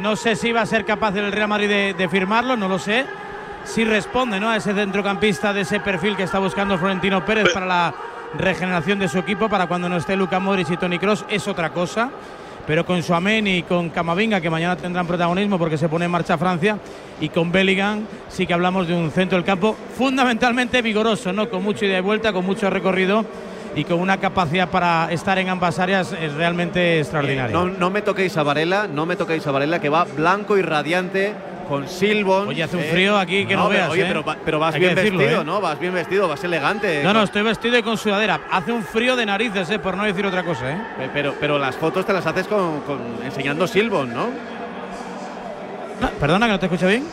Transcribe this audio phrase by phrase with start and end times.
[0.00, 2.78] No sé si va a ser capaz el Real Madrid de, de firmarlo, no lo
[2.78, 3.04] sé.
[3.64, 4.48] Si responde ¿no?
[4.48, 7.94] a ese centrocampista de ese perfil que está buscando Florentino Pérez para la
[8.34, 11.70] regeneración de su equipo, para cuando no esté Luca Modric y Tony Cross, es otra
[11.70, 12.10] cosa.
[12.66, 16.38] Pero con Suamen y con Camavinga, que mañana tendrán protagonismo porque se pone en marcha
[16.38, 16.78] Francia,
[17.20, 21.50] y con Bellingham, sí que hablamos de un centro del campo fundamentalmente vigoroso, ¿no?
[21.50, 23.26] Con mucho ida y vuelta, con mucho recorrido
[23.76, 27.54] y con una capacidad para estar en ambas áreas es realmente extraordinaria.
[27.54, 30.62] No, no me toquéis a Varela, no me toquéis a Varela, que va blanco y
[30.62, 31.32] radiante
[31.68, 32.48] con Silbon.
[32.48, 34.06] Oye, hace un frío aquí que no, veas, Oye, ¿eh?
[34.08, 35.44] pero, va- pero vas Hay bien decirlo, vestido, ¿eh?
[35.44, 35.60] ¿no?
[35.60, 37.00] Vas bien vestido, vas elegante.
[37.04, 38.40] No, no, estoy vestido y con sudadera.
[38.50, 39.78] Hace un frío de narices, ¿eh?
[39.78, 40.68] por no decir otra cosa.
[40.68, 40.76] ¿eh?
[40.98, 44.26] Pe- Pero, pero las fotos te las haces con, con- enseñando Silbon, ¿no?
[46.02, 47.04] Ah, Perdona que no te escucho bien.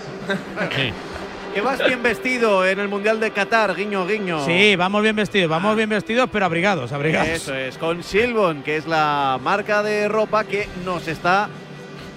[1.57, 4.45] Que vas bien vestido en el Mundial de Qatar, guiño, guiño.
[4.45, 7.29] Sí, vamos bien vestidos, vamos bien vestidos, pero abrigados, abrigados.
[7.29, 11.49] Eso es, con Silbon, que es la marca de ropa que nos está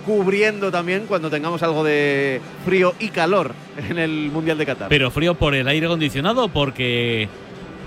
[0.05, 3.55] cubriendo también cuando tengamos algo de frío y calor
[3.89, 4.89] en el Mundial de Qatar.
[4.91, 7.27] Pero frío por el aire acondicionado o porque.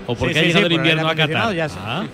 [0.08, 1.54] O porque Sí, ha sí, llegado sí, el por el invierno a Qatar.
[1.54, 1.68] ya.
[1.78, 2.04] Ah,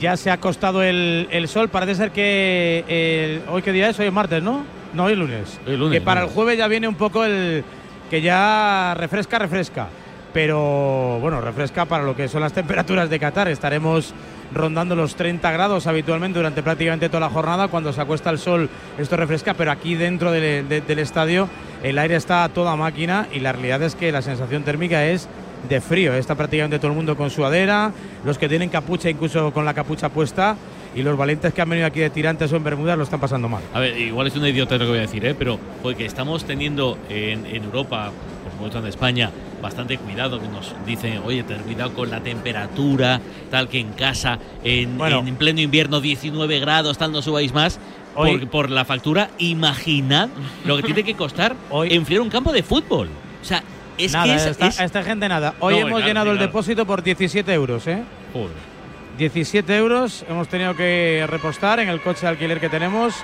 [0.00, 1.68] Ya se ha acostado el, el sol.
[1.68, 4.64] Parece ser que eh, hoy qué día es, hoy es martes, ¿no?
[4.94, 5.60] No, hoy es lunes.
[5.66, 6.30] Hoy es lunes, que para lunes.
[6.32, 7.62] el jueves ya viene un poco el
[8.10, 9.88] que ya refresca, refresca.
[10.32, 13.48] Pero bueno, refresca para lo que son las temperaturas de Qatar.
[13.48, 14.12] Estaremos
[14.52, 17.68] rondando los 30 grados habitualmente durante prácticamente toda la jornada.
[17.68, 21.48] Cuando se acuesta el sol, esto refresca, pero aquí dentro de- de- del estadio
[21.82, 25.28] el aire está a toda máquina y la realidad es que la sensación térmica es
[25.68, 26.12] de frío.
[26.14, 27.90] Está prácticamente todo el mundo con sudadera,
[28.24, 30.56] los que tienen capucha incluso con la capucha puesta
[30.98, 33.48] y los valientes que han venido aquí de tirantes o en bermudas lo están pasando
[33.48, 33.62] mal.
[33.72, 35.34] A ver, igual es una idiota lo que voy a decir, ¿eh?
[35.38, 38.10] pero porque estamos teniendo en, en Europa,
[38.42, 39.30] por supuesto en España,
[39.62, 44.38] bastante cuidado, que nos dicen, oye, ten cuidado con la temperatura, tal que en casa,
[44.64, 45.22] en, Bueno.
[45.26, 47.78] en pleno invierno 19 grados, tal, no subáis más.
[48.16, 50.28] Hoy- por, por la factura, imaginad
[50.64, 53.08] lo que tiene que costar Hoy- enfriar un campo de fútbol.
[53.40, 53.62] O sea,
[53.96, 55.54] es nada, que es, esta, es- a esta gente nada.
[55.60, 58.02] Hoy No, hemos claro, llenado el depósito por 17 euros, ¿eh?
[58.32, 58.77] Joder.
[59.18, 63.14] 17 euros hemos tenido que repostar en el coche de alquiler que tenemos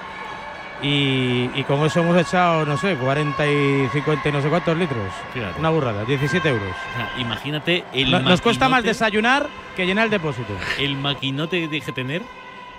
[0.83, 4.77] y, y con eso hemos echado, no sé, 40 y 50 y no sé cuántos
[4.77, 5.11] litros.
[5.33, 5.59] Fíjate.
[5.61, 6.75] Una burrada, 17 euros.
[7.19, 9.47] Imagínate el No- nos cuesta más desayunar
[9.77, 10.53] que llenar el depósito.
[10.79, 12.23] el maquinote que que tener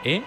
[0.03, 0.21] ¿eh?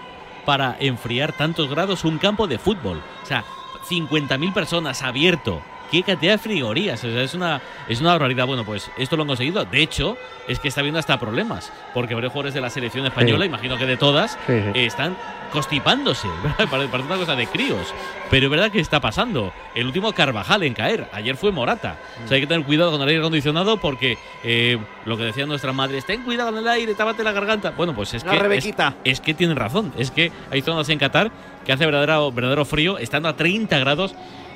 [0.45, 3.01] para enfriar tantos grados un campo de fútbol.
[3.23, 3.43] O sea,
[3.87, 5.61] 50.000 personas abierto.
[5.91, 7.03] ¿Qué cantidad de frigorías?
[7.03, 8.45] O sea, es una, es una barbaridad.
[8.45, 9.65] Bueno, pues esto lo han conseguido.
[9.65, 10.17] De hecho,
[10.47, 11.71] es que está habiendo hasta problemas.
[11.93, 14.53] Porque varios jugadores de la selección española, imagino que de todas, Sí, sí.
[14.79, 15.15] eh, están
[15.51, 16.27] constipándose.
[16.69, 17.93] Parece una cosa de críos.
[18.29, 19.51] Pero es verdad que está pasando.
[19.73, 21.07] El último Carvajal en caer.
[21.11, 21.97] Ayer fue Morata.
[22.23, 25.49] O sea, hay que tener cuidado con el aire acondicionado porque eh, lo que decían
[25.49, 27.71] nuestras madres, ten cuidado con el aire, tábate la garganta.
[27.75, 28.95] Bueno, pues es Una que es, Rebequita.
[29.03, 29.91] es que tienen razón.
[29.97, 31.31] Es que hay zonas en Qatar
[31.65, 34.13] que hace verdadero, verdadero frío, estando a 30 grados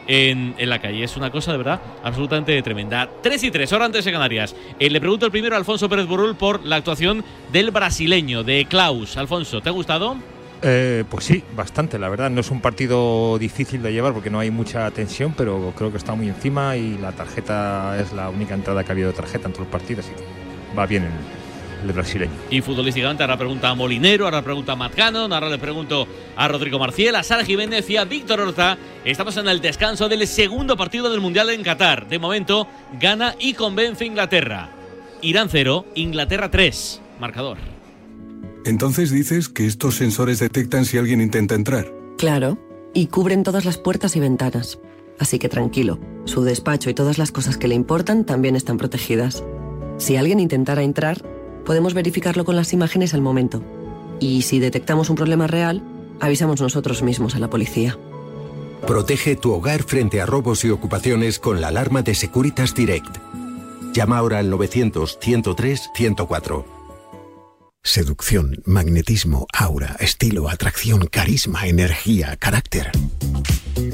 [0.07, 1.03] en, en la calle.
[1.03, 3.09] Es una cosa de verdad absolutamente tremenda.
[3.21, 4.55] 3 y 3, hora antes de Canarias.
[4.79, 8.65] Eh, le pregunto el primero a Alfonso Pérez Burul por la actuación del brasileño, de
[8.65, 9.17] Klaus.
[9.17, 10.17] Alfonso, ¿te ha gustado?
[10.61, 12.29] Eh, pues sí, bastante, la verdad.
[12.29, 15.97] No es un partido difícil de llevar porque no hay mucha tensión, pero creo que
[15.97, 19.47] está muy encima y la tarjeta es la única entrada que ha habido de tarjeta
[19.47, 21.42] en todos los partidos y va bien el,
[21.83, 22.31] el brasileño.
[22.49, 26.47] Y futbolísticamente, ahora pregunta a Molinero, ahora pregunta a Matt Cannon, ahora le pregunto a
[26.47, 28.77] Rodrigo Marcial, a Sara Jiménez y a Víctor Horta.
[29.05, 32.07] Estamos en el descanso del segundo partido del Mundial en Qatar.
[32.07, 32.67] De momento,
[32.99, 34.69] gana y convence Inglaterra.
[35.21, 37.01] Irán 0, Inglaterra 3.
[37.19, 37.57] Marcador.
[38.65, 41.91] Entonces dices que estos sensores detectan si alguien intenta entrar.
[42.17, 42.57] Claro,
[42.93, 44.79] y cubren todas las puertas y ventanas.
[45.19, 49.43] Así que tranquilo, su despacho y todas las cosas que le importan también están protegidas.
[49.97, 51.21] Si alguien intentara entrar,
[51.65, 53.61] podemos verificarlo con las imágenes al momento.
[54.19, 55.81] Y si detectamos un problema real,
[56.19, 57.97] avisamos nosotros mismos a la policía.
[58.87, 63.17] Protege tu hogar frente a robos y ocupaciones con la alarma de Securitas Direct.
[63.93, 66.65] Llama ahora al 900-103-104.
[67.81, 72.91] Seducción, magnetismo, aura, estilo, atracción, carisma, energía, carácter.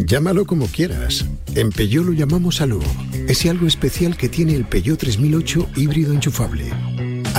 [0.06, 1.26] Llámalo como quieras.
[1.56, 2.82] En Peugeot lo llamamos Alú.
[3.28, 6.72] Ese algo especial que tiene el Peugeot 3008 híbrido enchufable.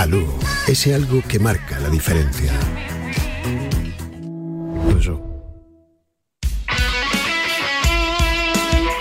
[0.01, 0.27] Alú,
[0.67, 2.59] ese algo que marca la diferencia.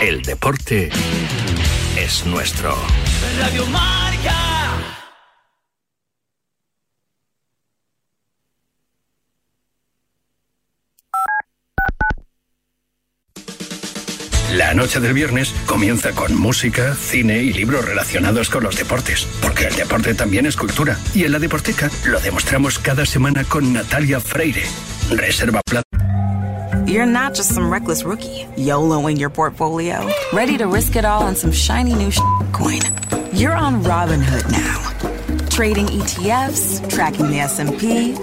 [0.02, 0.90] El deporte
[1.96, 2.76] es nuestro.
[3.40, 3.66] Radio.
[14.60, 19.68] La noche del viernes comienza con música, cine y libros relacionados con los deportes, porque
[19.68, 21.00] el deporte también es cultura.
[21.16, 24.64] Y en la Deporteca lo demostramos cada semana con Natalia Freire.
[25.12, 25.86] Reserva plata.
[26.86, 31.38] You're not just some reckless rookie, YOLOing your portfolio, ready to risk it all on
[31.38, 32.12] some shiny new
[32.52, 32.82] coin.
[33.32, 38.14] You're on Robinhood now, trading ETFs, tracking the S&P,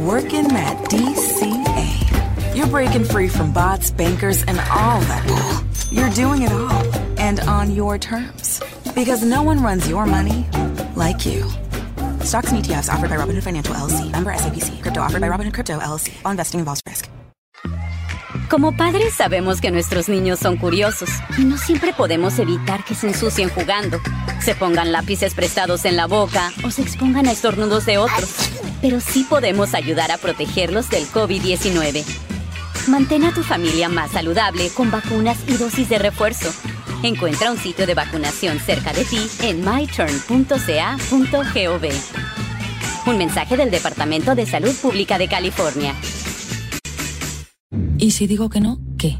[0.00, 2.56] working that DCA.
[2.56, 5.71] You're breaking free from bots, bankers, and all that bull.
[5.92, 6.82] You're doing it all,
[7.18, 8.62] and on your terms.
[8.94, 10.46] Because no one runs your money
[10.96, 11.44] like you.
[12.24, 14.10] Stocks and ETFs offered by Robinhood Financial LLC.
[14.10, 14.80] Member SIPC.
[14.80, 16.12] Crypto offered by Robinhood Crypto LLC.
[16.24, 17.10] All investing involves risk.
[18.48, 23.08] Como padres sabemos que nuestros niños son curiosos y no siempre podemos evitar que se
[23.08, 24.00] ensucien jugando,
[24.40, 28.30] se pongan lápices prestados en la boca o se expongan a estornudos de otros.
[28.80, 32.31] Pero sí podemos ayudar a protegerlos del COVID-19.
[32.88, 36.50] Mantén a tu familia más saludable con vacunas y dosis de refuerzo.
[37.02, 40.52] Encuentra un sitio de vacunación cerca de ti en myturn.ca.gov.
[43.06, 45.94] Un mensaje del Departamento de Salud Pública de California.
[47.98, 48.80] ¿Y si digo que no?
[48.98, 49.18] ¿Qué?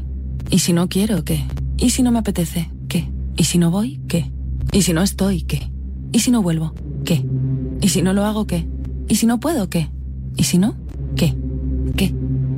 [0.49, 1.23] ¿Y si no quiero?
[1.23, 1.45] ¿Qué?
[1.77, 2.69] ¿Y si no me apetece?
[2.89, 3.09] ¿Qué?
[3.37, 4.01] ¿Y si no voy?
[4.09, 4.29] ¿Qué?
[4.71, 5.43] ¿Y si no estoy?
[5.43, 5.69] ¿Qué?
[6.11, 6.73] ¿Y si no vuelvo?
[7.05, 7.25] ¿Qué?
[7.81, 8.45] ¿Y si no lo hago?
[8.45, 8.67] ¿Qué?
[9.07, 9.69] ¿Y si no puedo?
[9.69, 9.89] ¿Qué?
[10.35, 10.75] ¿Y si no?
[11.15, 11.35] ¿Qué?
[11.95, 12.13] ¿Qué?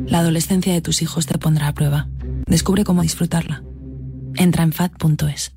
[0.07, 2.07] La adolescencia de tus hijos te pondrá a prueba.
[2.45, 3.63] Descubre cómo disfrutarla.
[4.35, 5.53] Entra en fat.es.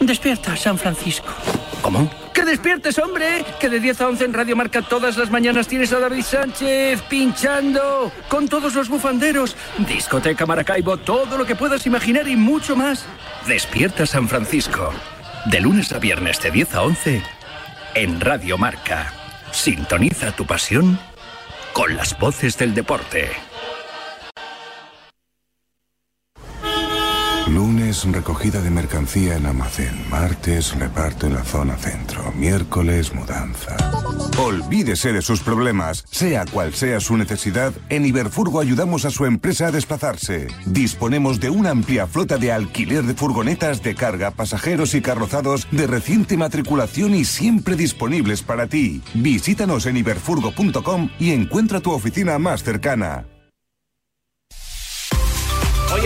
[0.00, 1.28] Despierta, San Francisco.
[1.82, 2.10] ¿Cómo?
[2.34, 3.44] ¡Que despiertes, hombre!
[3.60, 7.02] Que de 10 a 11 en Radio Marca todas las mañanas tienes a David Sánchez
[7.02, 9.56] pinchando con todos los bufanderos.
[9.78, 13.04] Discoteca Maracaibo, todo lo que puedas imaginar y mucho más.
[13.46, 14.92] Despierta San Francisco.
[15.46, 17.22] De lunes a viernes de 10 a 11
[17.94, 19.12] en Radio Marca.
[19.52, 20.98] Sintoniza tu pasión
[21.72, 23.30] con las voces del deporte.
[27.50, 30.08] Lunes, recogida de mercancía en almacén.
[30.08, 32.32] Martes, reparto en la zona centro.
[32.36, 33.76] Miércoles, mudanza.
[34.38, 36.04] Olvídese de sus problemas.
[36.10, 40.46] Sea cual sea su necesidad, en Iberfurgo ayudamos a su empresa a desplazarse.
[40.64, 45.88] Disponemos de una amplia flota de alquiler de furgonetas de carga, pasajeros y carrozados de
[45.88, 49.02] reciente matriculación y siempre disponibles para ti.
[49.14, 53.26] Visítanos en iberfurgo.com y encuentra tu oficina más cercana.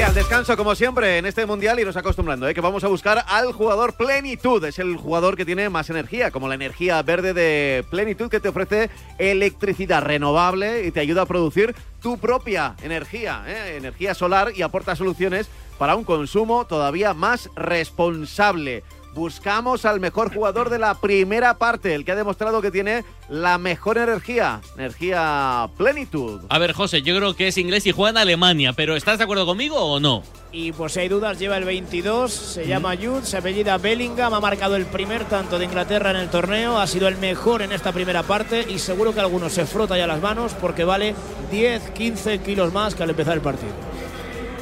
[0.02, 2.52] Al descanso, como siempre, en este mundial, iros acostumbrando, ¿eh?
[2.52, 4.62] que vamos a buscar al jugador plenitud.
[4.64, 8.48] Es el jugador que tiene más energía, como la energía verde de plenitud, que te
[8.48, 13.76] ofrece electricidad renovable y te ayuda a producir tu propia energía, ¿eh?
[13.76, 15.48] energía solar, y aporta soluciones
[15.78, 18.82] para un consumo todavía más responsable.
[19.14, 23.58] Buscamos al mejor jugador de la primera parte, el que ha demostrado que tiene la
[23.58, 26.40] mejor energía, energía plenitud.
[26.48, 29.24] A ver, José, yo creo que es inglés y juega en Alemania, pero ¿estás de
[29.24, 30.24] acuerdo conmigo o no?
[30.50, 34.40] Y pues si hay dudas, lleva el 22, se llama Jude, se apellida Bellingham, ha
[34.40, 37.92] marcado el primer tanto de Inglaterra en el torneo, ha sido el mejor en esta
[37.92, 41.14] primera parte y seguro que algunos se frota ya las manos porque vale
[41.52, 43.93] 10, 15 kilos más que al empezar el partido.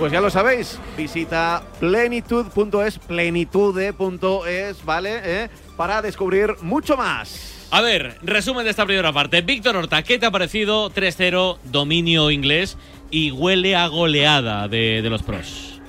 [0.02, 5.20] Pues ya lo sabéis, visita plenitud.es, plenitude.es, ¿vale?
[5.22, 5.49] ¿Eh?
[5.76, 7.69] Para descubrir mucho más.
[7.70, 9.43] A ver, resumen de esta primera parte.
[9.43, 12.76] Víctor Horta, ¿qué te ha parecido 3-0 dominio inglés
[13.12, 15.81] y huele a goleada de, de los pros?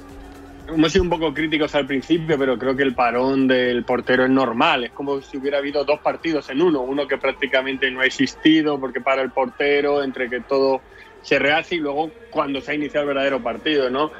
[0.67, 4.29] Hemos sido un poco críticos al principio, pero creo que el parón del portero es
[4.29, 4.83] normal.
[4.83, 6.81] Es como si hubiera habido dos partidos en uno.
[6.81, 10.81] Uno que prácticamente no ha existido porque para el portero, entre que todo
[11.23, 14.11] se rehace y luego cuando se ha iniciado el verdadero partido, ¿no?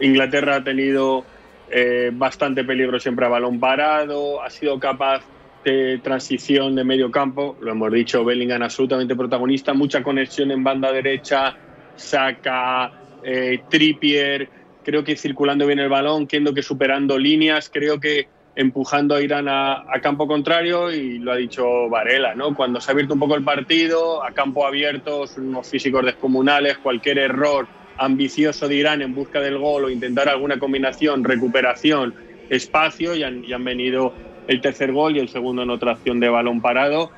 [0.00, 1.24] Inglaterra ha tenido
[1.70, 5.24] eh, bastante peligro siempre a balón parado, ha sido capaz
[5.64, 10.90] de transición de medio campo, lo hemos dicho, Bellingham absolutamente protagonista, mucha conexión en banda
[10.90, 11.56] derecha,
[11.94, 12.90] saca
[13.22, 14.48] eh, Trippier,
[14.82, 19.48] creo que circulando bien el balón, creo que superando líneas, creo que empujando a Irán
[19.48, 22.54] a, campo contrario y lo ha dicho Varela, ¿no?
[22.54, 27.18] Cuando se ha abierto un poco el partido, a campo abierto, unos físicos descomunales, cualquier
[27.18, 27.66] error
[27.98, 32.14] ambicioso de Irán en busca del gol o intentar alguna combinación, recuperación,
[32.48, 34.14] espacio y han, y han venido
[34.48, 37.10] el tercer gol y el segundo en otra acción de balón parado.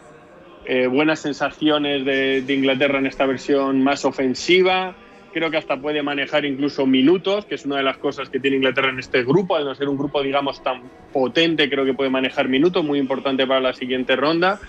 [0.65, 4.95] Eh, buenas sensaciones de Inglaterra en esta versión más ofensiva,
[5.33, 8.59] creo que hasta puede manejar incluso minutos, que es una de las cosas que tiene
[8.59, 12.11] Inglaterra en este grupo, al no ser un grupo, digamos, tan potente, creo que puede
[12.11, 14.61] manejar minutos, muy importante para la siguiente ronda.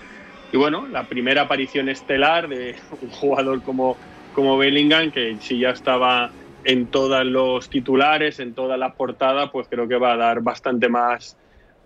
[0.52, 3.96] Y bueno, la primera aparición estelar de un jugador como,
[4.34, 6.30] como Bellingham, que si ya estaba
[6.64, 10.88] en todos los titulares, en toda la portada, pues creo que va a dar bastante
[10.88, 11.36] más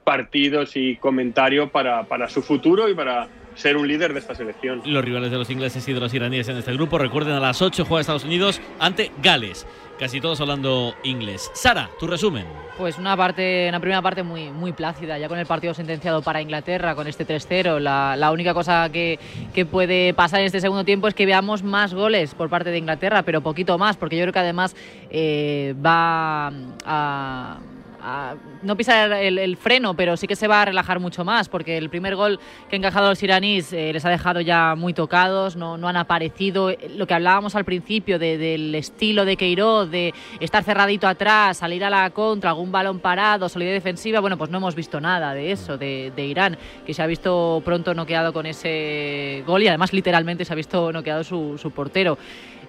[0.05, 4.83] partidos y comentarios para, para su futuro y para ser un líder de esta selección.
[4.85, 7.61] Los rivales de los ingleses y de los iraníes en este grupo, recuerden a las
[7.61, 9.67] 8 juega Estados Unidos ante Gales.
[9.99, 11.50] Casi todos hablando inglés.
[11.55, 12.47] Sara, tu resumen.
[12.79, 16.41] Pues una parte, una primera parte muy, muy plácida, ya con el partido sentenciado para
[16.41, 17.81] Inglaterra, con este 3-0.
[17.81, 19.19] La, la, única cosa que,
[19.53, 22.79] que, puede pasar en este segundo tiempo es que veamos más goles por parte de
[22.79, 24.77] Inglaterra, pero poquito más, porque yo creo que además
[25.11, 26.53] eh, va
[26.85, 27.59] a
[28.62, 31.91] no pisar el, freno, pero sí que se va a relajar mucho más, porque el
[31.91, 32.38] primer gol
[32.69, 35.97] que han encajado los iraníes eh, les ha dejado ya muy tocados, no, no han
[35.97, 36.75] aparecido.
[36.97, 41.91] Lo que hablábamos al principio del estilo de Queiroz, de estar cerradito atrás, salir a
[41.91, 45.79] la contra, algún balón parado, solidez defensiva, bueno, pues no hemos visto nada de eso,
[45.79, 50.53] de, Irán, que se ha visto pronto noqueado con ese gol y además literalmente se
[50.53, 52.19] ha visto noqueado su, su portero.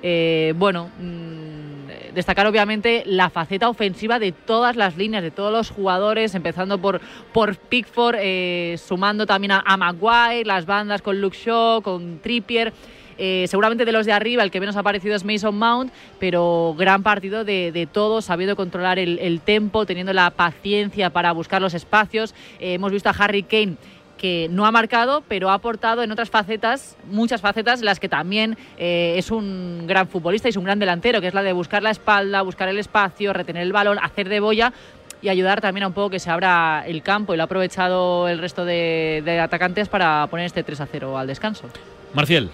[0.02, 5.70] Eh, bueno, mm, destacar obviamente la faceta ofensiva de todas las líneas, de todos los
[5.70, 7.02] jugadores, empezando por,
[7.34, 12.74] por Pickford, eh, sumando también a, Maguire, las bandas con Luke Shaw, con Trippier.
[13.22, 16.74] Eh, seguramente de los de arriba el que menos ha aparecido es Mason Mount, pero
[16.78, 21.74] gran partido de, todos, sabiendo controlar el, el, tempo, teniendo la paciencia para buscar los
[21.74, 22.34] espacios.
[22.62, 23.76] hemos visto a Harry Kane
[24.20, 28.58] que no ha marcado, pero ha aportado en otras facetas, muchas facetas, las que también
[28.78, 31.82] eh, es un gran futbolista y es un gran delantero, que es la de buscar
[31.82, 34.74] la espalda, buscar el espacio, retener el balón, hacer de boya
[35.22, 38.28] y ayudar también a un poco que se abra el campo y lo ha aprovechado
[38.28, 41.68] el resto de, atacantes para poner este 3 a 0 al descanso.
[42.14, 42.50] Marcial.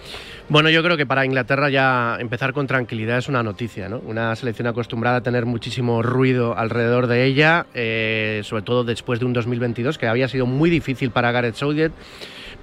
[0.48, 3.98] Bueno, yo creo que para Inglaterra ya empezar con tranquilidad es una noticia, ¿no?
[3.98, 9.26] Una selección acostumbrada a tener muchísimo ruido alrededor de ella, eh, sobre todo después de
[9.26, 11.94] un 2022 que había sido muy difícil para Gareth Southgate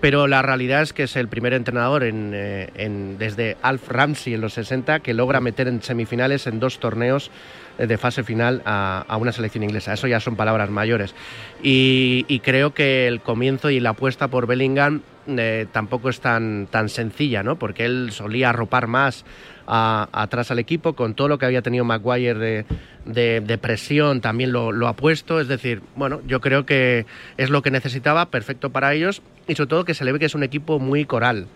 [0.04, 4.42] pero la realidad es que es el primer entrenador eh, en, desde Alf Ramsey en
[4.42, 7.32] los 60 que logra meter en semifinales en dos torneos
[7.78, 9.94] eh, de fase final a, una selección inglesa.
[9.94, 11.16] Eso ya son palabras mayores.
[11.62, 16.89] Y, creo que el comienzo y la apuesta por Bellingham eh, tampoco es tan, tan
[16.89, 17.58] sencilla, ¿no?
[17.58, 19.25] Porque él solía arropar más
[19.65, 22.65] atrás al equipo, con todo lo que había tenido Maguire
[23.06, 25.39] de, presión también lo, ha puesto.
[25.39, 27.06] Es decir, bueno, yo creo que
[27.38, 30.25] es lo que necesitaba, perfecto para ellos, y sobre todo que se le ve que
[30.25, 31.48] es un equipo muy coral.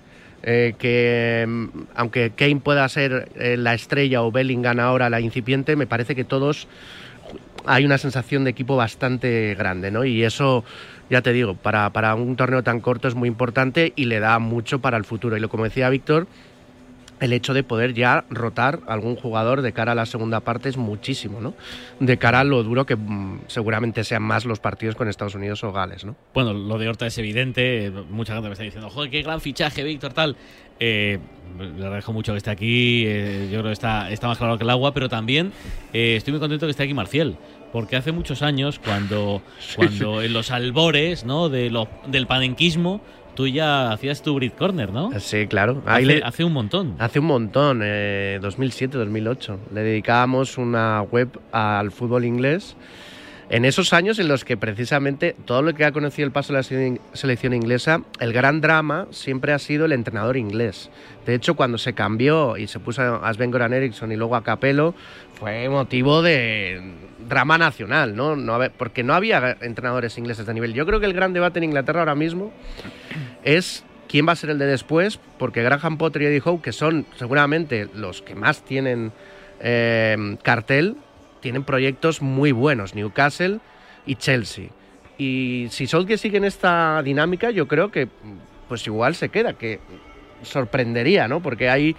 [0.43, 5.75] Eh, que mm, aunque Kane pueda ser eh, la estrella o Bellingham ahora la incipiente,
[5.75, 6.67] me parece que todos
[7.65, 10.05] hay una sensación de equipo bastante grande, ¿no?
[10.05, 10.63] Y eso,
[11.09, 14.39] ya te digo, para, para un torneo tan corto es muy importante y le da
[14.39, 15.37] mucho para el futuro.
[15.37, 16.27] Y lo como decía Víctor,
[17.19, 20.77] el hecho de poder ya rotar algún jugador de cara a la segunda parte es
[20.77, 21.53] muchísimo, ¿no?
[21.99, 25.63] De cara a lo duro que mm, seguramente sean más los partidos con Estados Unidos
[25.63, 26.15] o Gales, ¿no?
[26.33, 29.83] Bueno, lo de Horta es evidente, mucha gente me está diciendo, joder, qué gran fichaje,
[29.83, 30.35] Víctor, tal.
[30.79, 31.17] Eh,
[31.57, 34.63] le agradezco mucho que esté aquí, eh, yo creo que está, está más claro que
[34.63, 35.51] el agua, pero también
[35.91, 37.35] eh, estoy muy contento que esté aquí Marcial,
[37.71, 39.41] porque hace muchos años, cuando,
[39.75, 41.49] cuando en los albores ¿no?
[41.49, 43.01] de lo, del panenquismo,
[43.35, 45.11] tú ya hacías tu Brit Corner, ¿no?
[45.19, 45.83] Sí, claro.
[45.85, 46.95] Hace, un montón.
[46.97, 49.59] Hace un montón, eh, 2007, 2008.
[49.73, 52.75] Le dedicábamos una web al fútbol inglés.
[53.49, 56.59] En esos años en los que precisamente todo lo que ha conocido el paso de
[56.59, 60.89] la selección inglesa, el gran drama siempre ha sido el entrenador inglés.
[61.25, 64.43] De hecho, cuando se cambió y se puso a Sven Goran Eriksson y luego a
[64.43, 64.93] Capello,
[65.39, 66.81] fue motivo de
[67.29, 68.35] drama nacional, ¿no?
[68.35, 70.73] no porque no había entrenadores ingleses de nivel.
[70.73, 72.51] Yo creo que el gran debate en Inglaterra ahora mismo
[73.45, 76.73] es quién va a ser el de después, porque Graham Potter y Eddie Howe, que
[76.73, 79.13] son seguramente los que más tienen
[79.61, 80.97] eh, cartel,
[81.41, 83.59] tienen proyectos muy buenos, Newcastle
[84.05, 84.69] y Chelsea.
[85.17, 88.07] Y si Solskjaer sigue en esta dinámica, yo creo que
[88.67, 89.79] pues igual se queda, que
[90.43, 91.41] sorprendería, ¿no?
[91.41, 91.95] Porque hay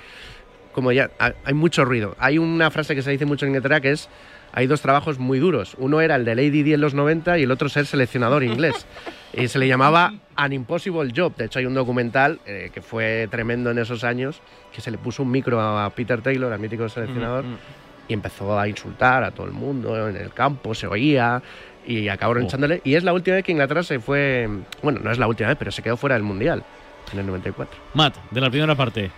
[0.73, 2.15] como ya hay mucho ruido.
[2.19, 4.09] Hay una frase que se dice mucho en Inglaterra que es
[4.53, 5.75] hay dos trabajos muy duros.
[5.79, 8.87] Uno era el de Lady Di en los 90 y el otro ser seleccionador inglés.
[9.33, 11.37] Y se le llamaba An Impossible Job.
[11.37, 14.41] De hecho, hay un documental eh, que fue tremendo en esos años,
[14.73, 17.59] que se le puso un micro a Peter Taylor, al mítico seleccionador, mm, mm.
[18.09, 21.43] Y empezó a insultar a todo el mundo en el campo, se oía
[21.87, 22.47] y acabaron oh.
[22.47, 22.81] echándole.
[22.85, 24.49] Y es la última vez que Inglaterra se fue,
[24.83, 26.65] bueno, no es la última vez, pero se quedó fuera del Mundial
[27.13, 27.79] en el 94.
[27.95, 29.11] Matt, de la primera parte.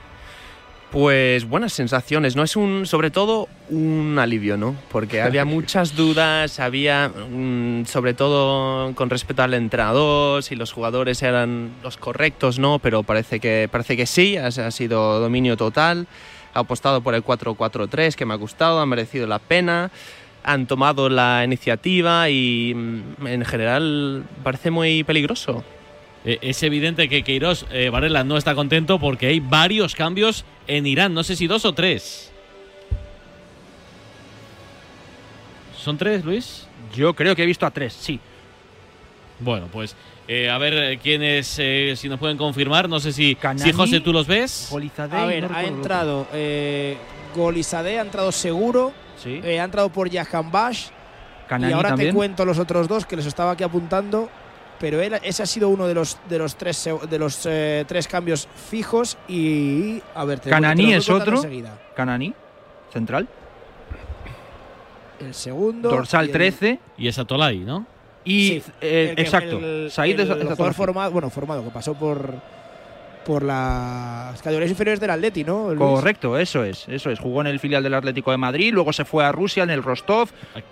[0.91, 2.43] Pues buenas sensaciones, ¿no?
[2.43, 4.75] Es un, sobre todo un alivio, ¿no?
[4.91, 11.23] Porque había muchas dudas, había, mm, sobre todo con respecto al entrenador, si los jugadores
[11.23, 12.81] eran los correctos, ¿no?
[12.81, 16.09] Pero parece que, parece que sí, ha, ha sido dominio total.
[16.55, 19.91] Ha apostado por el 4-4-3, que me ha gustado, ha merecido la pena.
[20.43, 25.65] Han tomado la iniciativa y mm, en general parece muy peligroso.
[26.25, 30.87] Eh, es evidente que Queiroz eh, Varela no está contento porque hay varios cambios en
[30.87, 31.15] Irán.
[31.15, 32.31] No sé si dos o tres.
[35.77, 36.67] ¿Son tres, Luis?
[36.95, 38.21] Yo creo que he visto a tres, sí.
[39.39, 39.97] Bueno, pues
[40.33, 42.89] eh, a ver eh, quiénes, eh, si nos pueden confirmar.
[42.89, 44.69] No sé si, Canani, si José, tú los ves.
[44.71, 46.97] Golizadeh A y ver, no ha entrado eh,
[47.35, 48.93] Golizadeh, ha entrado seguro.
[49.21, 49.41] Sí.
[49.43, 50.87] eh, ha entrado por Jahan Bash.
[51.49, 52.11] Canani y ahora también.
[52.11, 54.29] te cuento los otros dos que les estaba aquí apuntando.
[54.79, 58.07] Pero él, ese ha sido uno de los de los tres de los eh, tres
[58.09, 61.37] cambios fijos y a ver te voy- te Canani voy es otro.
[61.37, 61.77] enseguida.
[61.97, 62.33] Canani,
[62.93, 63.29] central.
[65.21, 66.79] El segundo Dorsal y el- 13.
[66.97, 67.85] Y es Atolai, ¿no?
[68.25, 71.95] Y Sí, eh, el exacto, el- Said el es- jugador formado, bueno, formado que pasó
[71.95, 72.35] por
[73.25, 75.69] por las categorías inferiores del Atleti, ¿no?
[75.69, 75.79] Luis?
[75.79, 77.19] Correcto, eso es, eso es.
[77.21, 79.83] Jugó en el filial del Atlético de Madrid, luego se fue a Rusia en el
[79.83, 80.31] Rostov.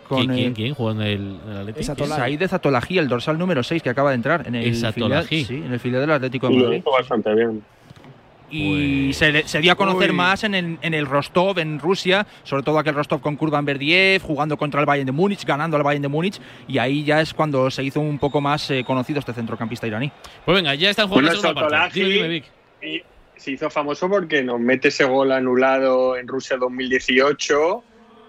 [0.09, 1.85] Con ¿Quién, quién, el- quién jugó en el, en el Atleti?
[1.85, 5.47] Said de Zatolají, el dorsal número 6 que acaba de entrar en el filial, sí,
[5.51, 6.79] en el filial del Atlético de Y lo Madrid.
[6.79, 7.63] hizo bastante bien.
[8.51, 10.17] Y se, le- se dio a conocer Uy.
[10.17, 14.23] más en el, en el Rostov, en Rusia, sobre todo aquel Rostov con Kurban Berdiev,
[14.23, 17.35] jugando contra el Bayern de Múnich, ganando al Bayern de Múnich, y ahí ya es
[17.35, 20.11] cuando se hizo un poco más eh, conocido este centrocampista iraní.
[20.45, 22.43] Pues venga, ya están jugando Bueno, la segunda parte.
[23.37, 27.85] Se hizo famoso porque nos mete ese gol anulado en Rusia 2018,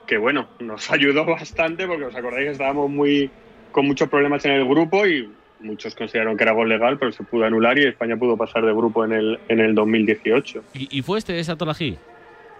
[0.05, 3.29] que bueno, nos ayudó bastante porque os acordáis que estábamos muy
[3.71, 7.23] con muchos problemas en el grupo y muchos consideraron que era gol legal, pero se
[7.23, 10.63] pudo anular y España pudo pasar de grupo en el, en el 2018.
[10.73, 11.97] ¿Y, y fue este esa Atolagi?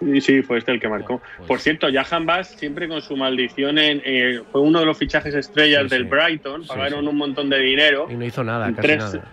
[0.02, 1.20] Y sí, fue este el que marcó.
[1.46, 5.34] Por cierto, Jahan Bass siempre con su maldición en, eh, fue uno de los fichajes
[5.34, 6.08] estrellas Sí, del sí.
[6.08, 7.06] Brighton, pagaron sí.
[7.08, 8.06] un montón de dinero.
[8.10, 9.24] Y no hizo nada, En casi tres, nada.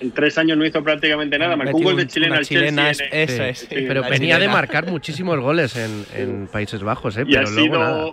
[0.00, 2.90] en tres años no hizo prácticamente nada, marcó un gol de chilena al Chelsea.
[2.90, 7.16] es- en- eso es, sí, pero venía de marcar muchísimos goles en, en Países Bajos,
[7.16, 7.22] ¿eh?
[7.26, 8.06] Y pero ha luego nada.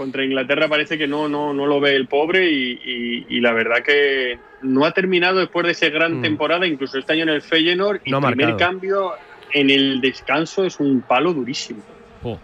[0.00, 3.52] Contra Inglaterra parece que no, no, no lo ve el pobre y, y- y la
[3.52, 6.22] verdad que no ha terminado después de esa gran Mm.
[6.22, 8.70] temporada, incluso este año en el Feyenoord y No primer marcado.
[8.70, 9.12] cambio
[9.52, 11.82] en el descanso es un palo durísimo.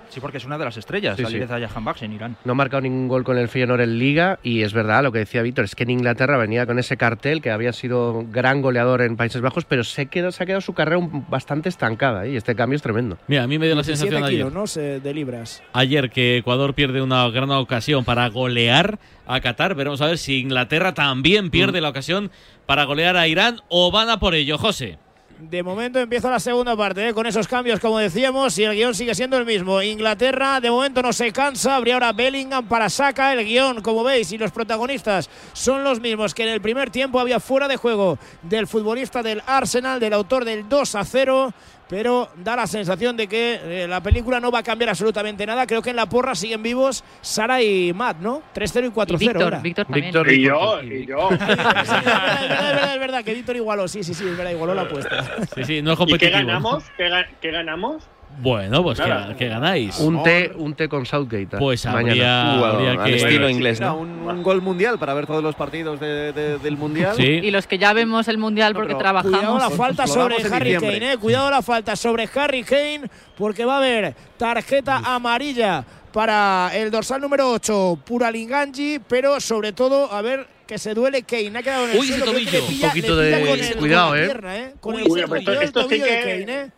[0.09, 2.37] Sí, porque es una de las estrellas, Sí, Jahanbakhsh en Irán.
[2.45, 5.18] No ha marcado ningún gol con el Feyenoord en Liga y es verdad lo que
[5.21, 9.02] decía Víctor, es que en Inglaterra venía con ese cartel que había sido gran goleador
[9.02, 12.33] en Países Bajos, pero se, quedó, se ha quedado su carrera un- bastante estancada ¿eh?
[12.33, 13.18] y este cambio es tremendo.
[13.28, 15.02] Mira, a mí me dio la 17 sensación ayer.
[15.02, 15.62] de libras.
[15.73, 19.75] Ayer que Ecuador pierde una gran ocasión para golear a Qatar.
[19.75, 22.30] Veremos a ver si Inglaterra también pierde la ocasión
[22.66, 24.99] para golear a Irán o van a por ello, José.
[25.38, 27.12] De momento empieza la segunda parte, ¿eh?
[27.12, 29.83] con esos cambios, como decíamos, y el guion sigue siendo el mismo.
[29.83, 34.33] Inglaterra de momento no se cansa, habría ahora Bellingham para saca el guion, como veis,
[34.33, 38.18] y los protagonistas son los mismos que en el primer tiempo había fuera de juego
[38.40, 41.53] del futbolista del Arsenal, del autor del 2 a 0.
[41.88, 45.66] Pero da la sensación de que eh, la película no va a cambiar absolutamente nada.
[45.68, 48.42] Creo que en la porra siguen vivos Sara y Matt, ¿no?
[48.55, 49.18] 3-0 y 4-0.
[49.18, 49.62] Víctor.
[49.62, 50.05] Víctor también.
[50.07, 51.29] Víctor Y yo, y yo.
[51.31, 54.75] Es verdad, es verdad, es verdad que Víctor igualó, sí, sí, sí, es verdad, igualó
[54.75, 55.25] la apuesta.
[55.55, 56.38] Sí, sí, no es ¿Y qué competitivo.
[56.46, 56.85] ganamos?
[56.96, 58.09] ¿Qué, ga- qué ganamos?
[58.38, 59.99] Bueno, pues que, que ganáis.
[59.99, 61.57] Un té, un té con Southgate.
[61.57, 61.59] ¿eh?
[61.59, 62.53] Pues mañana.
[62.53, 63.16] habría, habría al que.
[63.16, 66.77] estilo inglés, Mira, un, un gol mundial para ver todos los partidos de- de- del
[66.77, 67.18] mundial.
[67.18, 69.38] Y los que ya vemos el mundial porque trabajamos.
[69.38, 70.99] Cuidado la falta Lo sobre Harry diciembre.
[71.01, 71.16] Kane, eh.
[71.18, 73.03] Cuidado la falta sobre Harry Kane,
[73.38, 80.11] porque va a haber tarjeta amarilla para el dorsal número 8, Puralinganji, pero sobre todo,
[80.12, 81.53] a ver que se duele Kane.
[81.59, 82.51] Ha quedado en el Uy, ese suelo, que tobillo.
[82.53, 84.33] le pilla- Un poquito le pilla de- con el- cuidado, eh.
[84.44, 84.75] eh.
[84.81, 86.70] Con Uy, el, pero tobillo esto- el sí tobillo de que- Kane, eh.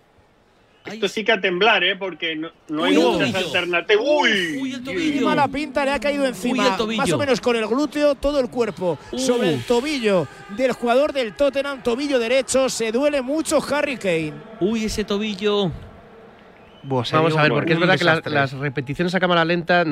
[0.95, 1.97] Esto sí que a temblar, ¿eh?
[1.97, 4.05] Porque no, no hay muchas alternativas.
[4.07, 4.59] ¡Uy!
[4.61, 5.27] Uy, el tobillo.
[5.27, 7.03] mala pinta le ha caído encima, Uy, el tobillo.
[7.03, 9.19] más o menos con el glúteo, todo el cuerpo, Uh.
[9.19, 14.33] sobre el tobillo del jugador del Tottenham, tobillo derecho, se duele mucho Harry Kane.
[14.61, 15.71] Uy, ese tobillo.
[16.83, 19.85] Vamos a ver, porque es verdad que las, repeticiones a cámara lenta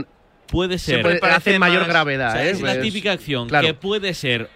[0.48, 1.02] Puede ser.
[1.02, 2.28] puede- parece hacen mayor más- gravedad.
[2.28, 2.50] O sea, ¿eh?
[2.50, 3.66] es la Pues- típica acción claro.
[3.66, 4.48] que puede ser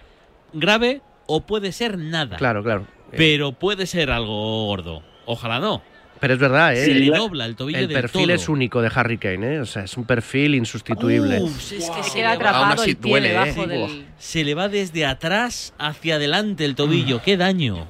[0.53, 2.37] grave o puede ser nada.
[2.37, 2.87] Claro, claro.
[3.17, 5.03] Pero puede ser algo gordo.
[5.27, 5.83] Ojalá no.
[6.21, 6.85] Pero es verdad, ¿eh?
[6.85, 8.35] Se le la- dobla el tobillo el del perfil todo.
[8.35, 9.61] es único de Harry Kane, ¿eh?
[9.61, 11.41] O sea, es un perfil insustituible.
[11.41, 13.31] Uf, es que Se se, queda le va, atrapado aún así el pie duele, ¿eh?
[13.33, 14.07] debajo del.
[14.19, 17.23] se le va desde atrás hacia adelante el tobillo.
[17.23, 17.87] ¡Qué daño!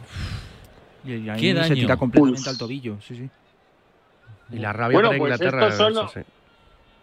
[1.05, 1.75] Y, y ahí Qué se daño.
[1.75, 2.49] tira completamente Uf.
[2.49, 3.29] al tobillo, sí, sí.
[4.53, 5.69] Y la rabia Bueno, para pues Inglaterra.
[5.69, 6.27] estos son- sí, sí.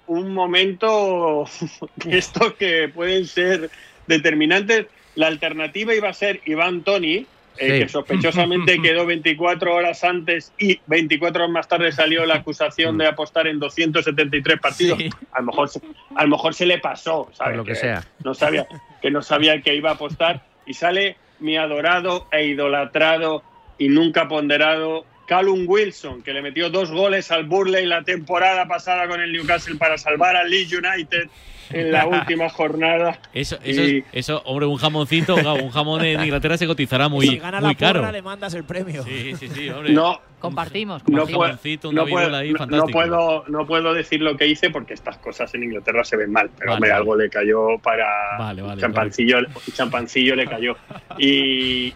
[0.08, 1.44] un momento
[1.98, 3.70] de estos que pueden ser
[4.08, 4.86] determinantes.
[5.16, 7.26] La alternativa iba a ser Iván Tony,
[7.60, 7.80] eh, Sí.
[7.80, 13.08] que sospechosamente quedó 24 horas antes y 24 horas más tarde salió la acusación de
[13.08, 14.98] apostar en 273 partidos.
[14.98, 15.10] Sí.
[15.32, 15.82] A, lo mejor, se-
[16.16, 17.58] a lo mejor se le pasó, ¿sabes?
[17.58, 18.04] Lo que sea.
[18.24, 18.68] No sabía,
[19.02, 20.44] que no sabía que iba a apostar.
[20.66, 23.44] Y sale mi adorado e idolatrado
[23.78, 29.08] y nunca ponderado Callum Wilson, que le metió dos goles al Burley la temporada pasada
[29.08, 31.30] con el Newcastle para salvar al Leeds United
[31.72, 33.20] en la última jornada.
[33.34, 37.38] Eso, eso, Y- eso, hombre, un jamoncito, un jamón en Inglaterra se cotizará muy, si
[37.40, 38.12] gana muy la porra, caro.
[38.14, 39.04] le mandas el premio.
[39.04, 39.92] Sí, sí, sí, hombre.
[39.92, 41.02] No, Compartimos.
[41.10, 42.92] no, Un puedo, jamoncito, una no, puedo, viruela ahí, no- no fantástico.
[42.98, 46.50] puedo, no puedo decir lo que hice porque estas cosas en Inglaterra se ven mal.
[46.58, 47.00] Pero Vale, hombre, vale.
[47.02, 49.40] algo le cayó para Vale, vale, champancillo,
[49.74, 50.78] champancillo le cayó.
[51.18, 51.94] Y,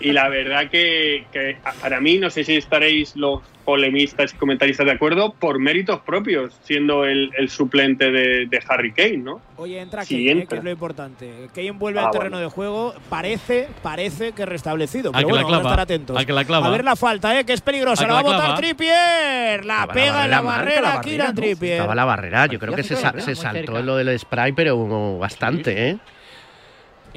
[0.00, 4.36] y la verdad que, que a- para mí, no sé si estaréis los polemistas y
[4.38, 9.42] comentaristas de acuerdo, por méritos propios, siendo el, el suplente de, de Harry Kane, ¿no?
[9.58, 10.48] Oye, entra Sí, Kane, eh, entra.
[10.48, 11.30] que es lo importante.
[11.54, 12.48] Kane vuelve Ah, al terreno bueno.
[12.48, 12.94] de juego.
[13.10, 15.12] Parece, parece que restablecido.
[15.12, 16.16] Pero que la bueno, vamos a estar atentos.
[16.16, 16.66] al que la clava.
[16.66, 18.06] A ver la falta, eh, que es peligrosa.
[18.06, 18.56] La va a la botar.
[18.56, 19.64] Trippier.
[19.66, 21.34] La Estaba pega en la marca, barrera, la Kieran.
[21.34, 21.72] Trippier.
[21.74, 22.46] Estaba la barrera.
[22.46, 25.98] Yo creo que se, se saltó lo del spray, pero bastante, ¿eh?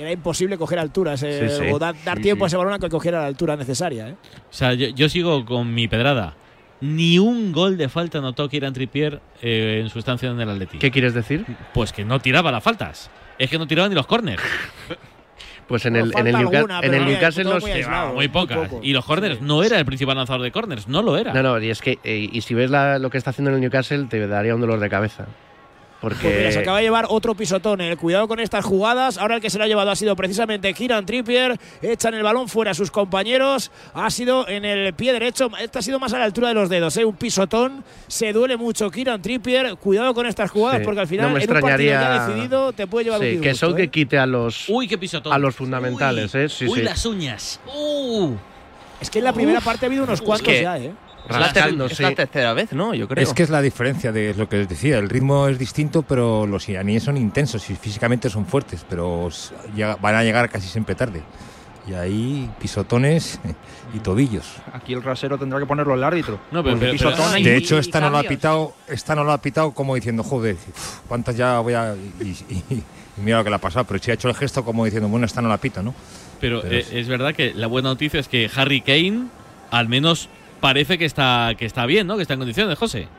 [0.01, 1.71] Era imposible coger alturas eh, Sí, sí.
[1.71, 2.45] o dar, dar Sí, tiempo sí.
[2.45, 4.09] a ese balón a que cogiera la altura necesaria.
[4.09, 4.15] ¿eh?
[4.49, 6.35] O sea, yo, yo sigo con mi pedrada.
[6.81, 10.79] Ni un gol de falta anotó Kieran Trippier eh, en su estancia en el Atleti.
[10.79, 11.45] ¿Qué quieres decir?
[11.73, 13.11] Pues que no tiraba las faltas.
[13.37, 14.41] Es que no tiraba ni los corners.
[15.67, 18.69] Pues en Bueno, el, en el, alguna, en Newcastle muy aislado, muy pocas.
[18.81, 21.33] Y los corners no era el principal lanzador de corners, no lo era.
[21.33, 21.97] No, no, y es que.
[22.03, 24.59] eh, y si ves la- lo que está haciendo en el Newcastle, te daría un
[24.59, 25.27] dolor de cabeza.
[26.01, 26.19] Porque.
[26.23, 27.79] Pues mira, se acaba de llevar otro pisotón.
[27.79, 29.19] El cuidado con estas jugadas.
[29.19, 31.59] Ahora el que se lo ha llevado ha sido precisamente Kieran Trippier.
[31.83, 33.71] Echan el balón fuera a sus compañeros.
[33.93, 35.49] Ha sido en el pie derecho.
[35.59, 36.97] Este ha sido más a la altura de los dedos.
[36.97, 37.05] ¿eh?
[37.05, 37.83] Un pisotón.
[38.07, 39.75] Se duele mucho Kieran Trippier.
[39.77, 40.85] Cuidado con estas jugadas Sí.
[40.85, 43.35] porque al final No me en un partido extrañaría- ya decidido te puede llevar Sí,
[43.35, 43.87] un que son que ¿eh?
[43.89, 44.67] quite a los.
[44.69, 45.31] Uy, qué pisotón.
[45.31, 46.49] A los fundamentales, ¿eh?
[46.49, 46.81] Sí, Uy, sí.
[46.83, 47.59] las uñas.
[47.67, 48.31] Uh.
[48.99, 49.65] Es que en la primera Uf.
[49.65, 50.91] parte ha habido unos Es cuantos que- ya, ¿eh?
[51.29, 52.93] Es la, ter- es la tercera vez, ¿no?
[52.93, 53.23] Yo creo.
[53.23, 54.97] Es que es la diferencia de lo que les decía.
[54.97, 59.29] El ritmo es distinto, pero los iraníes son intensos y físicamente son fuertes, pero
[60.01, 61.21] van a llegar casi siempre tarde.
[61.88, 63.39] Y ahí pisotones
[63.93, 64.45] y tobillos.
[64.71, 66.39] Aquí el rasero tendrá que ponerlo el árbitro.
[66.51, 69.41] No, pero- pero- pero- De hecho, esta no lo ha pitado, esta no lo ha
[69.41, 70.57] pitado como diciendo, joder,
[71.07, 71.95] cuántas ya voy a.
[72.19, 72.84] Y, y-
[73.17, 75.10] y mira lo que le ha pasado, pero sí ha hecho el gesto como diciendo,
[75.10, 75.93] bueno, esta no la pito, ¿no?
[76.39, 79.25] Pero, Pero eh, es verdad que la buena noticia es que Harry Kane
[79.71, 80.29] al menos
[80.62, 82.15] parece que está, que está bien, ¿no?
[82.15, 83.10] Que está en condiciones, José.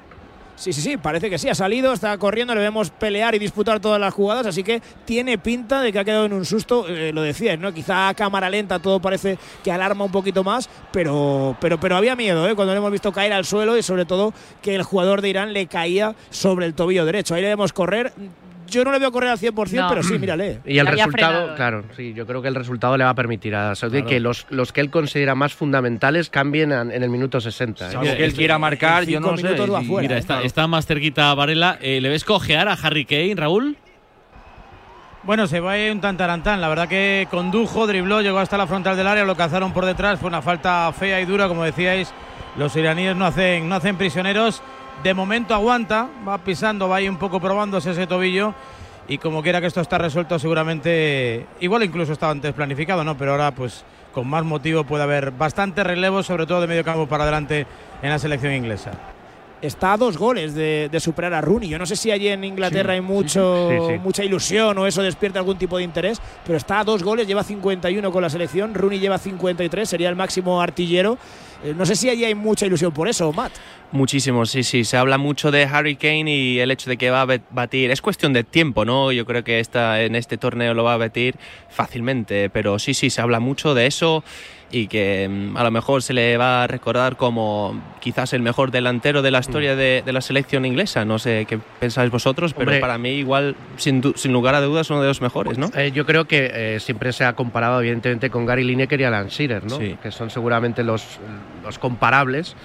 [0.54, 3.80] Sí, sí, sí, parece que sí, ha salido, está corriendo, le vemos pelear y disputar
[3.80, 7.10] todas las jugadas, así que tiene pinta de que ha quedado en un susto, eh,
[7.12, 7.72] lo decías, ¿no?
[7.72, 12.14] Quizá a cámara lenta todo parece que alarma un poquito más, pero, pero, pero había
[12.14, 12.54] miedo, ¿eh?
[12.54, 15.52] Cuando le hemos visto caer al suelo y sobre todo que el jugador de Irán
[15.52, 17.34] le caía sobre el tobillo derecho.
[17.34, 18.12] Ahí le vemos correr.
[18.72, 19.88] Yo no le veo correr al 100%, No.
[19.88, 20.60] pero sí, mírale.
[20.64, 21.56] Y el resultado, frenado, ¿eh?
[21.56, 24.08] claro, sí, yo creo que el resultado le va a permitir a Saudi Claro.
[24.08, 27.88] que los, los que él considera más fundamentales cambien en, en el minuto 60.
[27.88, 27.92] ¿eh?
[27.92, 29.54] Salvo que él quiera marcar, yo no sé.
[29.56, 31.78] y- Mira, está, está más cerquita Varela.
[31.80, 33.76] Eh, ¿Le ves cojear a Harry Kane, Raúl?
[35.24, 36.60] Bueno, se va ahí un tantarantán.
[36.60, 40.18] La verdad que condujo, dribló, llegó hasta la frontal del área, lo cazaron por detrás.
[40.18, 42.12] Fue una falta fea y dura, como decíais.
[42.56, 44.62] Los iraníes no hacen, no hacen prisioneros.
[45.02, 48.54] De momento aguanta, va pisando, va ahí un poco probándose ese tobillo.
[49.08, 51.46] Y como quiera que esto está resuelto, seguramente.
[51.60, 53.16] Igual incluso estaba antes planificado, ¿no?
[53.16, 57.08] Pero ahora, pues, con más motivo puede haber bastante relevo, sobre todo de medio campo
[57.08, 57.66] para adelante
[58.00, 58.92] en la selección inglesa.
[59.60, 61.68] Está a dos goles de, de superar a Rooney.
[61.68, 63.98] Yo no sé si allí en Inglaterra Sí, hay mucho, sí, sí.
[64.02, 67.44] mucha ilusión o eso despierta algún tipo de interés, pero está a dos goles, lleva
[67.44, 71.16] 51 con la selección, Rooney lleva 53, sería el máximo artillero.
[71.64, 73.52] Eh, no sé si allí hay mucha ilusión por eso, Matt.
[73.92, 74.84] Muchísimo, sí, sí.
[74.84, 77.90] Se habla mucho de Harry Kane y el hecho de que va a batir.
[77.90, 79.12] Es cuestión de tiempo, ¿no?
[79.12, 81.36] Yo creo que esta, en este torneo lo va a batir
[81.68, 82.50] fácilmente.
[82.50, 84.24] Pero sí, sí, se habla mucho de eso
[84.72, 88.70] y que mm, a lo mejor se le va a recordar como quizás el mejor
[88.70, 91.04] delantero de la historia de, de la selección inglesa.
[91.04, 92.80] No sé qué pensáis vosotros, pero Hombre.
[92.80, 95.70] para mí igual, sin, sin lugar a dudas, uno de los mejores, ¿no?
[95.76, 99.28] Eh, yo creo que eh, siempre se ha comparado, evidentemente, con Gary Lineker y Alan
[99.28, 99.76] Shearer, ¿no?
[99.78, 99.96] Sí.
[100.02, 101.20] que son seguramente los,
[101.62, 102.56] los comparables.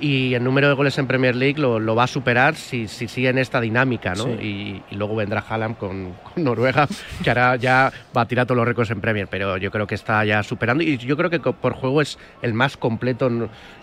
[0.00, 3.08] Y el número de goles en Premier League lo, lo va a superar si, si
[3.08, 4.24] sigue en esta dinámica, ¿no?
[4.24, 4.30] Sí.
[4.30, 6.86] Y, y luego vendrá Haaland con, con Noruega,
[7.22, 9.94] que ahora ya va a tirar todos los récords en Premier, pero yo creo que
[9.94, 10.82] está ya superando.
[10.84, 13.30] Y yo creo que por juego es el más completo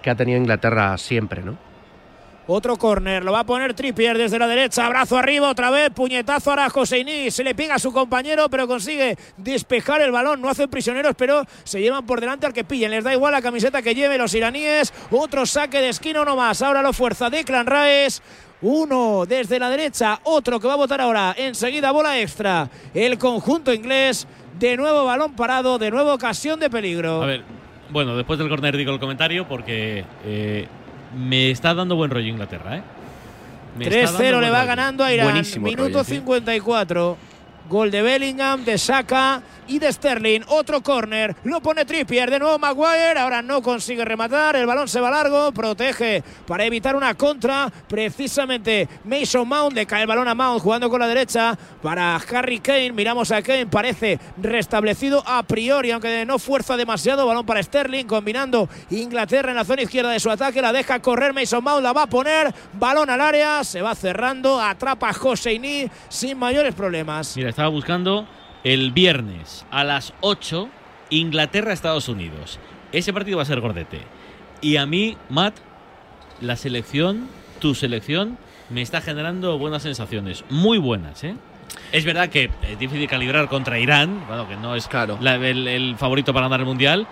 [0.02, 1.58] que ha tenido Inglaterra siempre, ¿no?
[2.48, 6.52] Otro córner, lo va a poner Trippier desde la derecha, brazo arriba otra vez, puñetazo
[6.52, 10.70] a Hosseini, se le pega a su compañero, pero consigue despejar el balón, no hacen
[10.70, 13.96] prisioneros, pero se llevan por delante al que pillen, les da igual la camiseta que
[13.96, 18.22] lleve los iraníes, otro saque de esquina, uno más, ahora lo fuerza Declan Rice,
[18.62, 23.74] uno desde la derecha, otro que va a votar ahora, enseguida bola extra, el conjunto
[23.74, 24.28] inglés,
[24.60, 27.24] de nuevo balón parado, de nuevo ocasión de peligro.
[27.24, 27.44] A ver,
[27.90, 30.68] bueno, después del corner digo el comentario porque eh,
[31.16, 32.84] me está dando buen rollo Inglaterra, ¿eh?
[33.78, 34.68] Me está dando 3-0 le va rollo.
[34.68, 35.28] ganando a Irán.
[35.28, 36.16] Buenísimo Minuto rollo, sí.
[36.16, 37.18] 54.
[37.70, 39.42] Gol de Bellingham, de Saka.
[39.68, 40.42] y de Sterling.
[40.48, 45.00] Otro córner, lo pone Trippier, de nuevo Maguire, ahora no consigue rematar, el balón se
[45.00, 50.36] va largo, protege para evitar una contra, precisamente Mason Mount, le cae el balón a
[50.36, 55.92] Mount jugando con la derecha para Harry Kane, miramos a Kane, parece restablecido a priori,
[55.92, 60.30] aunque no fuerza demasiado, balón para Sterling, combinando Inglaterra en la zona izquierda de su
[60.30, 63.96] ataque, la deja correr Mason Mount, la va a poner, balón al área, se va
[63.96, 67.36] cerrando, atrapa a Joseini sin mayores problemas.
[67.56, 68.28] Estaba buscando
[68.66, 70.68] el viernes a las 8,
[71.10, 72.60] Inglaterra-Estados Unidos.
[72.92, 74.02] Ese partido va a ser gordete.
[74.60, 75.56] Y a mí, Matt,
[76.42, 77.30] la selección,
[77.62, 78.38] tu selección,
[78.70, 80.44] me está generando buenas sensaciones.
[80.50, 81.36] Muy buenas, ¿eh?
[81.94, 84.88] Es verdad que es difícil calibrar contra Irán, bueno, que no es
[85.22, 87.08] la- el, el favorito para ganar el Mundial,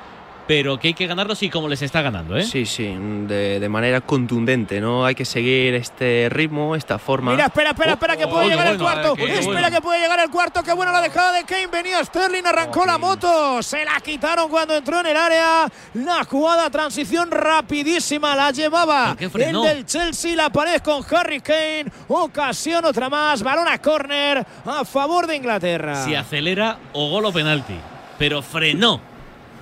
[0.45, 2.43] pero que hay que ganarlos y como les está ganando, ¿eh?
[2.43, 2.93] Sí, sí,
[3.27, 5.05] de, de manera contundente, ¿no?
[5.05, 7.31] Hay que seguir este ritmo, esta forma.
[7.31, 9.15] Mira, espera, espera, espera, que Oh, puede qué llegar el cuarto.
[9.17, 9.71] eh, espera bueno.
[9.71, 10.61] que puede llegar el cuarto.
[10.63, 11.67] Qué buena la dejada de Kane.
[11.67, 13.63] Venía Sterling, arrancó la moto.
[13.63, 15.67] Se la quitaron cuando entró en el área.
[15.93, 19.29] La jugada, transición rapidísima, la llevaba el
[19.61, 20.35] del Chelsea.
[20.35, 21.85] La pared con Harry Kane.
[22.09, 23.41] Ocasión otra más.
[23.43, 26.03] Balón a córner a favor de Inglaterra.
[26.03, 27.75] Si acelera o gol o penalti.
[28.19, 28.99] Pero frenó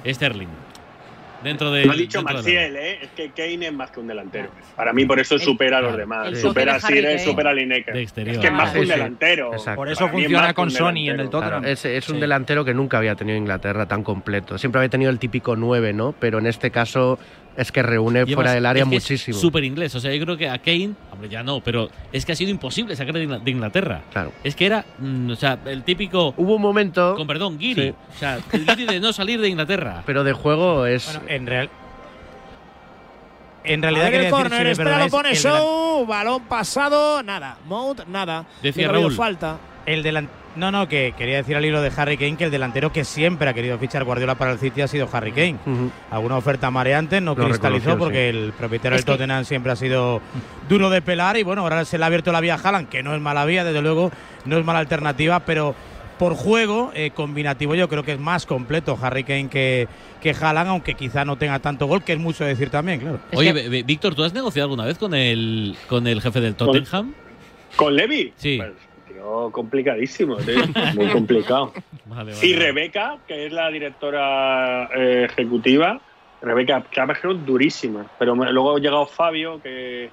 [0.06, 0.61] Sterling.
[1.44, 1.86] Dentro de.
[1.86, 3.00] Lo ha dicho Marcial, ¿eh?
[3.04, 4.50] es que Kane es más que un delantero.
[4.76, 6.28] Para mí, por eso supera a los demás.
[6.28, 7.94] el supera a Sire, supera a Lineker.
[7.94, 8.40] De Es exterior.
[8.40, 9.54] que es más que un delantero.
[9.54, 9.76] Exacto.
[9.76, 11.62] Por eso Para mí es funciona con Sony en el Tottenham.
[11.62, 12.22] Claro, es, es un Sí.
[12.22, 14.58] delantero que nunca había tenido Inglaterra tan completo.
[14.58, 16.14] Siempre había tenido el típico 9, ¿no?
[16.20, 17.18] Pero en este caso
[17.58, 19.38] es que reúne Y fuera del área es que muchísimo.
[19.38, 19.94] Súper inglés.
[19.96, 22.52] O sea, yo creo que a Kane, hombre, ya no, pero es que ha sido
[22.52, 24.02] imposible sacar de Ingl- de Inglaterra.
[24.12, 24.32] Claro.
[24.44, 26.34] Es que era, mm, o sea, el típico.
[26.38, 27.16] Hubo un momento.
[27.16, 27.90] Con perdón, Giri.
[27.90, 27.94] Sí.
[28.16, 30.04] O sea, el Giri de no salir de Inglaterra.
[30.06, 31.06] Pero de juego es.
[31.06, 31.70] Bueno, en real.
[33.64, 37.58] En realidad el me espera, lo pone Show, balón pasado, nada.
[37.68, 38.46] Mount, nada.
[38.64, 39.14] Decía Raúl.
[39.14, 39.58] falta.
[39.86, 42.92] El delan- No, no, que quería decir al hilo de Harry Kane que el delantero
[42.92, 45.56] que siempre ha querido fichar Guardiola para el City ha sido Harry Kane.
[46.10, 48.38] Alguna oferta mareante no Lo cristalizó porque sí.
[48.38, 50.22] el propietario Es del que- Tottenham siempre ha sido
[50.68, 53.02] duro de pelar y bueno, ahora se le ha abierto la vía a Haaland, que
[53.02, 54.12] no es mala vía, desde luego
[54.46, 55.74] no es mala alternativa, pero
[56.20, 59.88] por juego eh, combinativo yo creo que es más completo Harry Kane que,
[60.22, 63.20] que Haaland, aunque quizá no tenga tanto gol, que es mucho decir también, claro.
[63.34, 67.14] Oye, Víctor, ¿tú has negociado alguna vez con el, con el jefe del Tottenham?
[67.78, 68.34] ¿Con Levi?
[68.36, 68.58] Sí.
[68.58, 68.72] Pues,
[69.14, 70.62] tío, complicadísimo, tío.
[70.96, 71.74] Muy complicado.
[72.06, 76.00] Vale, Y Rebeca, que es la directora eh, ejecutiva,
[76.42, 77.08] Rebeca, que ha
[77.46, 78.06] durísima.
[78.18, 80.10] Pero luego ha llegado Fabio, que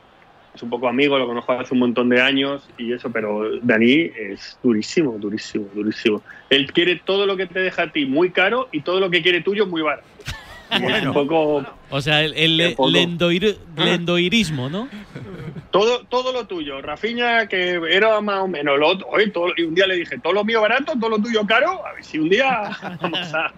[0.54, 4.10] es un poco amigo, lo conozco hace un montón de años y eso, pero Dani
[4.16, 6.22] es durísimo, durísimo, durísimo.
[6.50, 9.22] Él quiere todo lo que te deja a ti muy caro y todo lo que
[9.22, 10.06] quiere tuyo muy barato.
[10.70, 14.88] Un poco O sea, el, lendoir- lendoirismo, ¿no?
[15.70, 16.80] todo, todo lo tuyo.
[16.82, 19.06] Rafiña, que era más o menos lo otro.
[19.08, 21.84] Oye, todo- y un día le dije, todo lo mío barato, todo lo tuyo caro.
[21.86, 23.52] A ver si un día vamos a,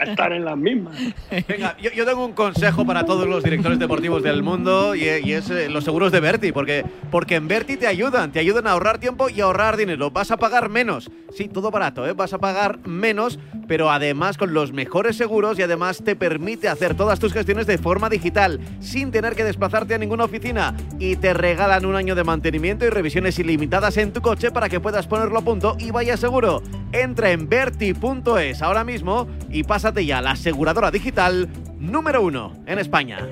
[0.00, 0.96] a estar en las mismas.
[1.48, 5.32] Venga, yo, yo tengo un consejo para todos los directores deportivos del mundo y, y
[5.32, 8.72] es eh, los seguros de Berti, porque, porque en Berti te ayudan, te ayudan a
[8.72, 10.10] ahorrar tiempo y a ahorrar dinero.
[10.10, 11.10] Vas a pagar menos.
[11.34, 12.12] Sí, todo barato, ¿eh?
[12.12, 16.94] vas a pagar menos, pero además con los mejores seguros y además te permite hacer
[16.94, 20.76] todas tus gestiones de forma digital, sin tener que desplazarte a ninguna oficina.
[20.98, 24.80] Y te regalan un año de mantenimiento y revisiones ilimitadas en tu coche para que
[24.80, 26.62] puedas ponerlo a punto y vaya seguro.
[26.92, 31.48] Entra en Berti.es ahora mismo y pásate ya a la aseguradora digital
[31.78, 33.26] número uno en España.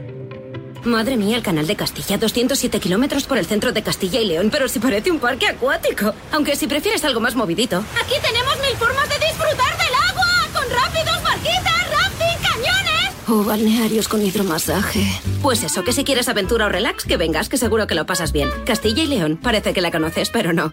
[0.84, 4.48] Madre mía, el canal de Castilla, 207 kilómetros por el centro de Castilla y León,
[4.50, 6.12] pero si parece un parque acuático.
[6.32, 7.84] Aunque si prefieres algo más movidito.
[8.02, 13.28] Aquí tenemos mil formas de disfrutar del agua, con rápidos, barquitas, rafting, cañones.
[13.28, 15.06] O balnearios con hidromasaje.
[15.40, 18.32] Pues eso, que si quieres aventura o relax, que vengas, que seguro que lo pasas
[18.32, 18.50] bien.
[18.66, 20.72] Castilla y León, parece que la conoces, pero no.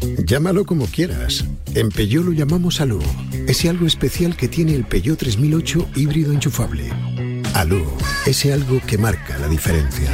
[0.25, 1.45] Llámalo como quieras.
[1.75, 3.01] En Peugeot lo llamamos Alú.
[3.47, 6.89] Ese algo especial que tiene el Peugeot 3008 híbrido enchufable.
[7.53, 7.85] Alú,
[8.25, 10.09] ese algo que marca la diferencia.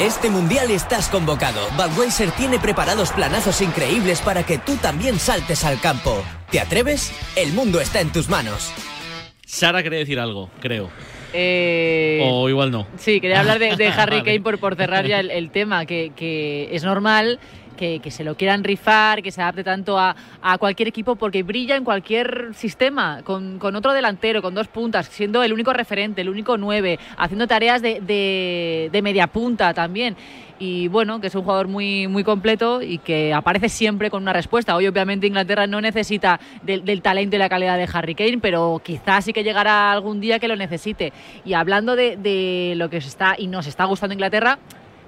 [0.00, 1.60] Este mundial estás convocado.
[1.76, 6.24] Budweiser tiene preparados planazos increíbles para que tú también saltes al campo.
[6.50, 7.12] ¿Te atreves?
[7.36, 8.72] El mundo está en tus manos.
[9.44, 10.88] Sara quería decir algo, creo.
[11.32, 12.86] Eh, O igual no.
[12.96, 14.22] Sí, quería hablar de, de Harry.
[14.22, 17.38] Kane por, por cerrar ya el, el tema, que, que es normal
[17.80, 21.76] que, se lo quieran rifar, que se adapte tanto a, a cualquier equipo, porque brilla
[21.76, 26.28] en cualquier sistema, con, con otro delantero, con dos puntas, siendo el único referente, el
[26.28, 28.00] único nueve, haciendo tareas de,
[28.92, 30.14] de, media punta también.
[30.58, 34.34] Y bueno, que es un jugador muy, muy completo y que aparece siempre con una
[34.34, 34.76] respuesta.
[34.76, 39.24] Hoy, obviamente, Inglaterra no necesita del, talento y la calidad de Harry Kane, pero quizás
[39.24, 41.14] sí que llegará algún día que lo necesite.
[41.46, 44.58] Y hablando de, lo que está y nos está gustando Inglaterra,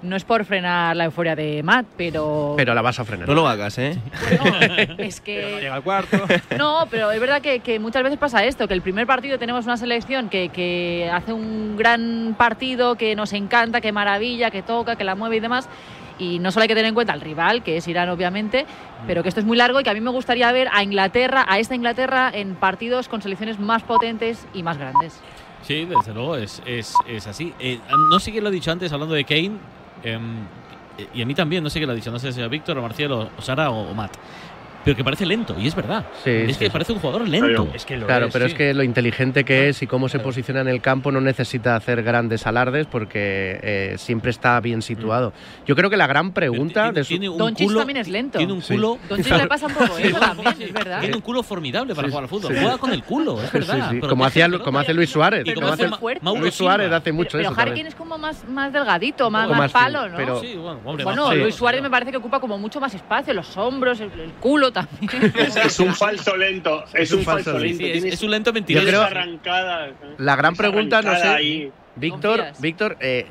[0.02, 2.54] no es por frenar la euforia de Matt, pero.
[2.56, 3.28] Pero la vas a frenar.
[3.28, 3.98] No lo hagas, ¿eh?
[4.98, 5.58] es que.
[5.60, 6.18] Llega al cuarto.
[6.58, 9.64] No, pero es verdad que, que muchas veces pasa esto, que el primer partido tenemos
[9.64, 14.96] una selección que, que hace un gran partido, que nos encanta, que maravilla, que toca,
[14.96, 15.68] que la mueve y demás.
[16.18, 18.66] Y no solo hay que tener en cuenta al rival, que es Irán obviamente,
[19.06, 21.44] pero que esto es muy largo y que a mí me gustaría ver a Inglaterra,
[21.48, 25.20] a esta Inglaterra, en partidos con selecciones más potentes y más grandes.
[25.62, 27.54] Sí, desde luego, es, es, es así.
[27.58, 27.78] Eh,
[28.10, 29.58] no sé quién lo ha dicho antes, hablando de Kane,
[30.02, 30.44] em,
[31.14, 32.76] y a mí también, no sé quién lo ha dicho, no sé si a Víctor,
[32.78, 34.16] o Marcial, o o Sara, o, o Matt.
[34.84, 36.04] Pero que parece lento, y es verdad.
[36.24, 36.70] Sí, es sí, que sí.
[36.70, 37.68] parece un jugador lento.
[38.06, 41.12] claro, pero es que lo inteligente que es y cómo se posiciona en el campo
[41.12, 45.32] no necesita hacer grandes alardes porque eh, siempre está bien situado.
[45.66, 47.14] Yo creo que la gran pregunta de su...
[47.14, 48.38] culo- también es lento.
[48.38, 48.74] Tiene un Sí.
[48.74, 48.98] culo.
[49.08, 51.00] Doncic le pasa un poco eso también, es verdad.
[51.00, 52.52] Tiene un culo formidable para Sí, jugar al fútbol.
[52.54, 52.58] sí.
[52.60, 53.90] Juega con el culo, es verdad.
[53.90, 55.44] sí, pero como, hacía, como hace Luis Suárez.
[55.54, 55.88] Como hace
[56.40, 57.54] Luis Suárez hace mucho Pero eso.
[57.54, 57.76] También.
[57.78, 60.16] Kane es como más, más delgadito, más, más palo, ¿no?
[60.16, 62.94] pero- Sí, bueno, hombre, Bueno, más- Luis Suárez me parece que ocupa como mucho más
[62.94, 64.32] espacio, los hombros, el, el
[64.72, 65.32] también.
[65.38, 66.84] Es, es un falso lento.
[66.94, 67.78] Es, un falso lento.
[67.78, 68.84] Sí, es- un lento mentiroso.
[68.84, 69.90] Yo creo- arrancada.
[70.18, 71.72] La gran pregunta, no sé, ahí.
[71.96, 72.60] Víctor, Confías.
[72.60, 73.26] Víctor, eh,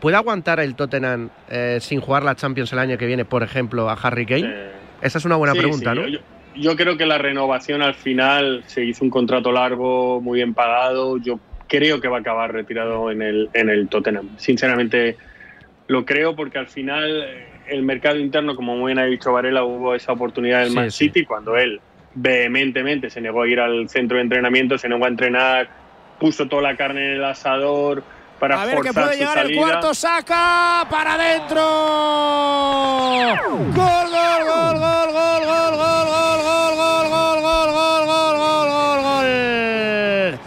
[0.00, 3.90] ¿puede aguantar el Tottenham eh, sin jugar la Champions el año que viene, por ejemplo,
[3.90, 4.44] a Harry Kane?
[4.46, 6.06] Eh, Esa es una buena sí, pregunta, sí, ¿no?
[6.08, 6.18] Yo,
[6.56, 11.16] yo creo que la renovación al final se hizo un contrato largo, muy bien pagado.
[11.18, 14.28] Yo creo que va a acabar retirado en el, en el Tottenham.
[14.36, 15.16] Sinceramente,
[15.88, 17.24] lo creo porque al final
[17.70, 20.90] el mercado interno, como muy bien ha dicho Varela, hubo esa oportunidad del Sí, Man
[20.90, 21.06] sí.
[21.06, 21.80] City cuando él
[22.14, 25.68] vehementemente se negó a ir al centro de entrenamiento, se negó a entrenar,
[26.18, 28.02] puso toda la carne en el asador
[28.38, 31.60] para A ver que puede llegar el cuarto, saca para adentro.
[33.74, 38.68] Gol, gol, gol, gol, gol, gol, gol, gol, gol, gol, gol, gol, gol, gol, gol,
[38.68, 40.40] gol, gol.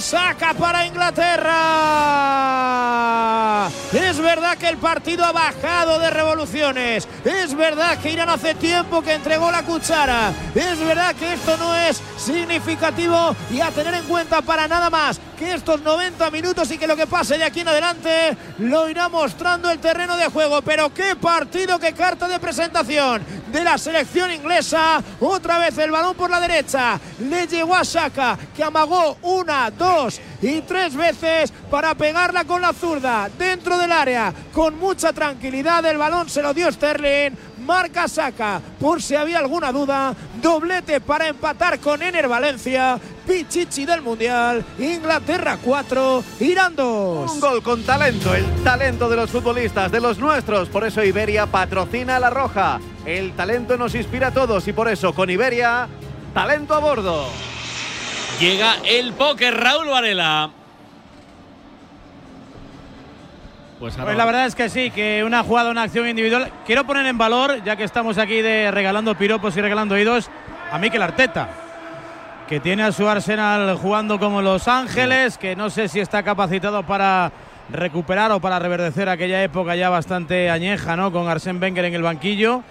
[0.00, 1.58] Saca para Inglaterra.
[3.92, 7.08] Es verdad que el partido ha bajado de revoluciones.
[7.24, 10.32] Es verdad que Irán hace tiempo que entregó la cuchara.
[10.54, 15.20] Es verdad que esto no es significativo y a tener en cuenta para nada más
[15.38, 19.08] que estos 90 minutos y que lo que pase de aquí en adelante lo irá
[19.08, 20.62] mostrando el terreno de juego.
[20.62, 25.02] Pero qué partido, qué carta de presentación de la selección inglesa.
[25.20, 27.00] Otra vez el balón por la derecha.
[27.20, 32.72] Le llegó a Saka, que amagó una, dos y tres veces para pegarla con la
[32.72, 34.32] zurda dentro del área.
[34.52, 37.36] Con mucha tranquilidad el balón se lo dio Sterling.
[37.68, 40.14] Marca Saka, por si había alguna duda.
[40.40, 42.98] Doblete para empatar con Ener Valencia.
[43.26, 44.64] Pichichi del Mundial.
[44.78, 47.30] Inglaterra 4, Irán 2.
[47.30, 50.70] Un gol con talento, el talento de los futbolistas, de los nuestros.
[50.70, 52.80] Por eso Iberia patrocina a la Roja.
[53.04, 55.88] El talento nos inspira a todos y por eso con Iberia,
[56.32, 57.26] talento a bordo.
[58.38, 60.50] Llega el póker, Raúl Varela.
[63.80, 66.52] Pues, Pues la verdad es que sí, que una jugada, una acción individual.
[66.64, 70.30] Quiero poner en valor, ya que estamos aquí de regalando piropos y regalando oídos,
[70.70, 71.48] a Mikel Arteta,
[72.48, 76.84] que tiene a su Arsenal jugando como Los Ángeles, que no sé si está capacitado
[76.84, 77.32] para
[77.70, 81.10] recuperar o para reverdecer aquella época ya bastante añeja, ¿no?
[81.10, 82.62] Con Arsène Wenger en el banquillo,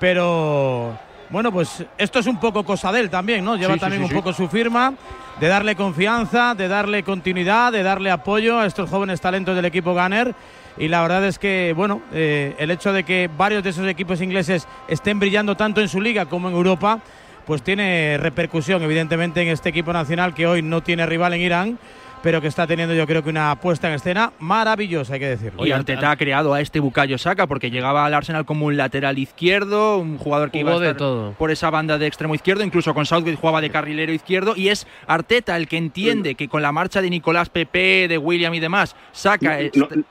[0.00, 0.98] pero
[1.30, 3.56] bueno, pues esto es un poco cosa de él también, ¿no?
[3.56, 4.94] Lleva Sí, también sí, un poco su firma
[5.40, 9.94] de darle confianza, de darle continuidad, de darle apoyo a estos jóvenes talentos del equipo
[9.94, 10.34] Gunner.
[10.76, 14.20] Y la verdad es que, bueno, eh, el hecho de que varios de esos equipos
[14.20, 17.00] ingleses estén brillando tanto en su liga como en Europa,
[17.46, 21.78] pues tiene repercusión, evidentemente, en este equipo nacional que hoy no tiene rival en Irán,
[22.24, 25.64] pero que está teniendo, yo creo que una puesta en escena maravillosa, hay que decirlo.
[25.66, 29.18] Y Arteta ha creado a este Bukayo Saka porque llegaba al Arsenal como un lateral
[29.18, 31.32] izquierdo, un jugador que Jugó iba a de estar todo.
[31.34, 34.86] por esa banda de extremo izquierdo, incluso con Southgate jugaba de carrilero izquierdo y es
[35.06, 38.96] Arteta el que entiende que con la marcha de Nicolás Pepe, de William y demás,
[39.12, 40.04] Saka No, este-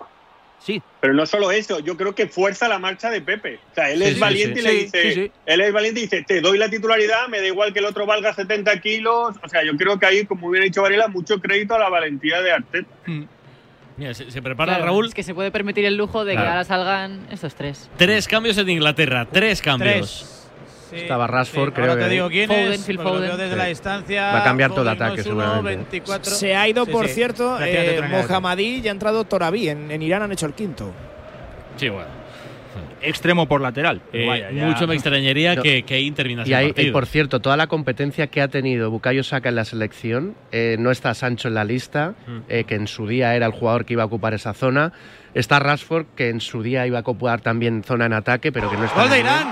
[0.64, 0.82] Sí.
[1.02, 3.60] Pero no solo eso, yo creo que fuerza la marcha de Pepe.
[3.72, 4.66] O sea, él Sí, es sí, valiente sí.
[4.68, 5.32] y le dice, sí, sí.
[5.46, 8.06] él es valiente y dice, te doy la titularidad, me da igual que el otro
[8.06, 9.36] valga 70 kilos.
[9.44, 12.42] O sea, yo creo que ahí, como hubiera dicho Varela, mucho crédito a la valentía
[12.42, 12.88] de Arteta.
[13.98, 15.08] Mira, se, se prepara Claro, Raúl.
[15.08, 17.90] Es que se puede permitir el lujo de que ahora salgan estos tres.
[17.98, 20.43] Tres cambios en Inglaterra, tres cambios.
[20.96, 22.08] Estaba Rashford, Sí, creo ahora que.
[22.08, 23.32] te digo quién Foden, es, Phil Foden.
[23.38, 23.56] desde Sí.
[23.58, 24.32] la distancia.
[24.34, 25.76] Va a cambiar todo el ataque, uno, seguramente.
[25.92, 26.32] 24.
[26.32, 27.14] Se ha ido, Sí, por sí.
[27.14, 28.02] cierto, eh.
[28.10, 29.70] Mohamadí y ha entrado Torabí.
[29.70, 30.92] En, en Irán han hecho el quinto.
[31.78, 32.24] Sí, bueno.
[33.02, 34.02] Extremo por lateral.
[34.14, 35.62] Eh, Vaya, mucho me extrañaría No.
[35.62, 36.88] que, que Inter terminase Y partido.
[36.88, 40.78] y por cierto, toda la competencia que ha tenido Bukayo Saka en la selección, eh,
[40.80, 42.38] no está Sancho en la lista, Mm.
[42.48, 44.94] eh, que en su día era el jugador que iba a ocupar esa zona.
[45.34, 48.78] Está Rashford, que en su día iba a ocupar también zona en ataque, pero que
[48.78, 49.02] no está.
[49.02, 49.48] Gol de Irán.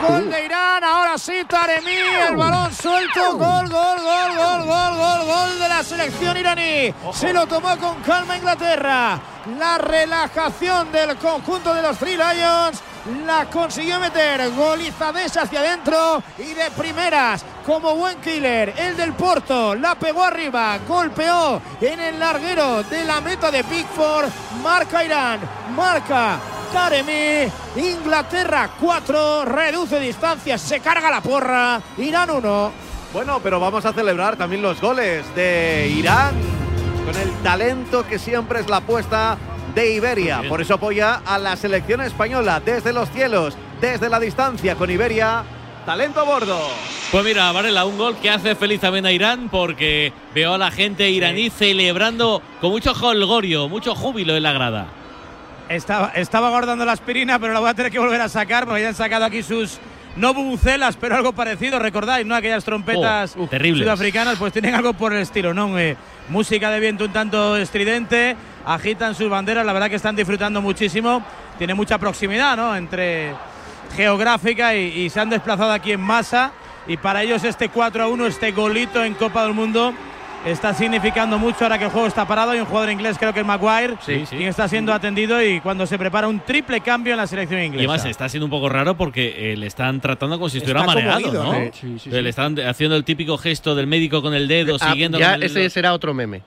[0.00, 1.96] Gol de Irán, ahora sí Taremi,
[2.28, 6.94] el balón suelto, gol, gol, gol, gol, gol, gol, gol de la selección iraní.
[7.12, 9.20] Se lo tomó con calma Inglaterra.
[9.46, 12.80] La relajación del conjunto de los Three Lions
[13.26, 14.50] la consiguió meter.
[14.52, 20.78] Golizades hacia adentro y de primeras, como buen killer, el del Porto la pegó arriba,
[20.88, 24.30] golpeó en el larguero de la meta de Pickford.
[24.62, 25.40] Marca Irán,
[25.76, 26.38] marca
[26.72, 32.72] Taremi, Inglaterra 4, reduce distancias, se carga la porra, Irán 1.
[33.12, 36.63] Bueno, pero vamos a celebrar también los goles de Irán
[37.04, 39.36] con el talento que siempre es la apuesta
[39.74, 40.42] de Iberia.
[40.48, 45.42] Por eso apoya a la selección española desde los cielos, desde la distancia con Iberia.
[45.84, 46.58] Talento a bordo.
[47.12, 50.70] Pues mira, Varela, un gol que hace feliz también a Irán porque veo a la
[50.70, 54.86] gente iraní celebrando con mucho holgorio, mucho júbilo en la grada.
[55.68, 58.82] Estaba, estaba guardando la aspirina, pero la voy a tener que volver a sacar porque
[58.82, 59.78] ya han sacado aquí sus.
[60.16, 62.36] No bubucelas, pero algo parecido, recordáis, ¿no?
[62.36, 65.76] Aquellas trompetas Oh, sudafricanas, pues tienen algo por el estilo, ¿no?
[65.76, 65.96] Eh,
[66.28, 71.22] música de viento un tanto estridente, agitan sus banderas, la verdad que están disfrutando muchísimo.
[71.58, 72.74] Tiene mucha proximidad, ¿no?
[72.74, 73.34] Entre
[73.96, 76.52] geográfica y, y se han desplazado aquí en masa.
[76.86, 79.94] Y para ellos este 4 a 1, este golito en Copa del Mundo,
[80.44, 82.50] está significando mucho ahora que el juego está parado.
[82.52, 84.36] Hay un jugador inglés, creo que es Maguire, Sí, sí.
[84.36, 87.64] quien está siendo atendido y cuando se prepara un triple cambio en la selección Y
[87.66, 87.90] inglesa.
[87.92, 90.94] además está siendo un poco raro porque eh, le están tratando como si estuviera Está
[90.94, 91.52] mareado, ¿no?
[91.52, 91.70] ¿no?
[91.72, 92.28] Sí, sí, Le sí.
[92.28, 95.50] están haciendo el típico gesto del médico con el dedo, Ah, siguiendo ya con el-
[95.50, 96.42] ese será otro meme.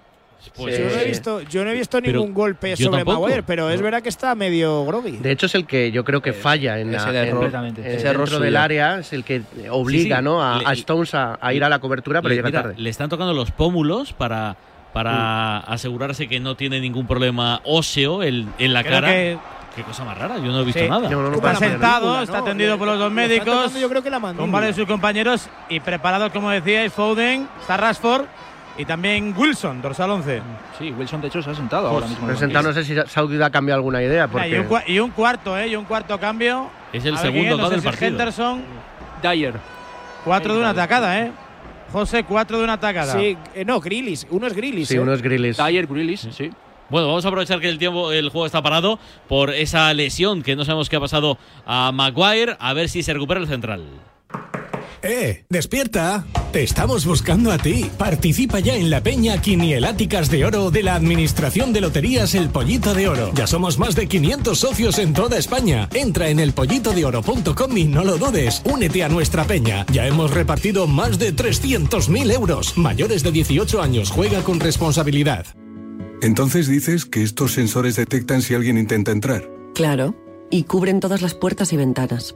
[0.55, 3.21] Pues, yo, no he visto, yo no he visto pero ningún golpe sobre tampoco.
[3.21, 5.17] Maguire, pero es verdad que está medio groggy.
[5.17, 7.51] De hecho, es el que yo creo que falla en, es la- el en- error.
[7.53, 8.59] en- en- Ese error del suyo.
[8.59, 10.23] área, es el que obliga Sí, sí.
[10.23, 10.43] ¿no?
[10.43, 12.75] a, Le- a Stones a, a ir a la cobertura, pero le, llega mira, tarde.
[12.77, 14.55] le están tocando los pómulos para,
[14.93, 19.07] para asegurarse que no tiene ningún problema óseo el- en la Creo cara.
[19.09, 19.37] que-
[19.75, 20.89] Qué cosa más rara, yo no he visto Sí.
[20.89, 21.07] nada.
[21.35, 23.79] está sentado, está atendido por los dos médicos.
[23.79, 24.19] yo creo que la.
[24.19, 28.25] Con varios de sus compañeros y preparados, como decíais, Foden, está Rashford
[28.77, 30.41] y también Wilson, dorsal 11.
[30.77, 32.27] Sí, Wilson de hecho se ha sentado ahora mismo.
[32.27, 34.27] Presentado, no sé si Saudi ha cambiado alguna idea.
[34.27, 35.67] Porque y, un, y un cuarto, ¿eh?
[35.67, 36.69] Y un cuarto cambio.
[36.93, 38.11] Es el segundo es, no sé del si es partido.
[38.11, 38.61] Henderson.
[39.21, 39.53] Dyer.
[40.23, 41.31] Cuatro de una atacada, ¿eh?
[41.91, 43.13] José, cuatro de una atacada.
[43.13, 44.27] Sí, eh, no, Grillis.
[44.29, 44.91] Uno es Grillis.
[44.91, 44.99] ¿eh?
[44.99, 46.51] Dyer, Grealish, sí.
[46.89, 48.97] Bueno, vamos a aprovechar que el tiempo, el juego está parado
[49.27, 53.13] por esa lesión que no sabemos qué ha pasado a Maguire, a ver si se
[53.13, 53.83] recupera el central.
[55.03, 55.45] ¡Eh!
[55.49, 56.25] ¡Despierta!
[56.51, 57.89] Te estamos buscando a ti.
[57.97, 62.93] Participa ya en la peña Quinieláticas de Oro de la Administración de Loterías El Pollito
[62.93, 63.31] de Oro.
[63.35, 65.89] Ya somos más de 500 socios en toda España.
[65.93, 68.61] Entra en elpollitodeoro.com y no lo dudes.
[68.65, 69.85] Únete a nuestra peña.
[69.91, 72.77] Ya hemos repartido más de 300.000 euros.
[72.77, 74.11] Mayores de 18 años.
[74.11, 75.45] Juega con responsabilidad.
[76.21, 79.47] Entonces dices que estos sensores detectan si alguien intenta entrar.
[79.75, 80.15] Claro,
[80.49, 82.35] y cubren todas las puertas y ventanas.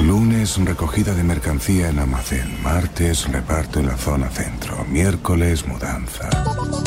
[0.00, 2.62] Lunes, recogida de mercancía en almacén.
[2.62, 4.84] Martes, reparto en la zona centro.
[4.84, 6.28] Miércoles, mudanza.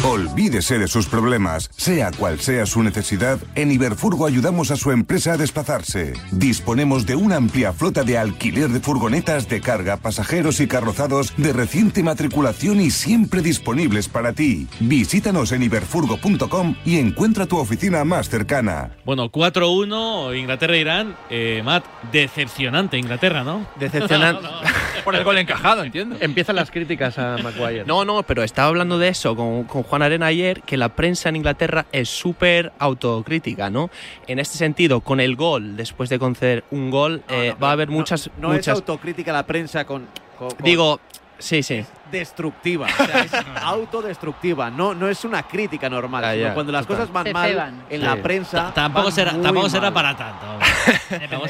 [0.05, 1.70] Olvídese de sus problemas.
[1.76, 6.14] Sea cual sea su necesidad, en Iberfurgo ayudamos a su empresa a desplazarse.
[6.32, 11.53] Disponemos de una amplia flota de alquiler de furgonetas de carga, pasajeros y carrozados de
[11.53, 14.68] reciente matriculación y siempre disponibles para ti.
[14.80, 18.91] Visítanos en iberfurgo.com y encuentra tu oficina más cercana.
[19.05, 21.16] Bueno, 4-1, Inglaterra-Irán.
[21.30, 23.66] Eh, Matt, decepcionante Inglaterra, ¿no?
[23.78, 24.48] Decepcionante.
[25.04, 26.18] Por el gol encajado, entiendo.
[26.20, 27.86] Empiezan las críticas a Maguire.
[27.86, 31.30] No, no, pero estaba hablando de eso con, con Juan Arena ayer, que la prensa
[31.30, 33.89] en Inglaterra es súper autocrítica, ¿no?
[34.28, 37.89] En este sentido, con el gol, después de conceder un gol, eh, va a haber
[37.89, 38.30] muchas...
[38.38, 40.08] No es muchas autocrítica la prensa con.
[40.38, 41.00] con- con- Digo,
[41.39, 41.86] sí, sí.
[42.12, 43.32] Destructiva, o sea, es
[43.64, 46.97] autodestructiva, no, no es una crítica normal, Ah, sino ya, cuando las total.
[47.01, 47.84] cosas van Se mal ceban.
[47.89, 48.05] en Sí.
[48.05, 48.72] la prensa.
[48.74, 49.93] Tampoco van será, muy tampoco será mal.
[49.93, 50.45] para tanto.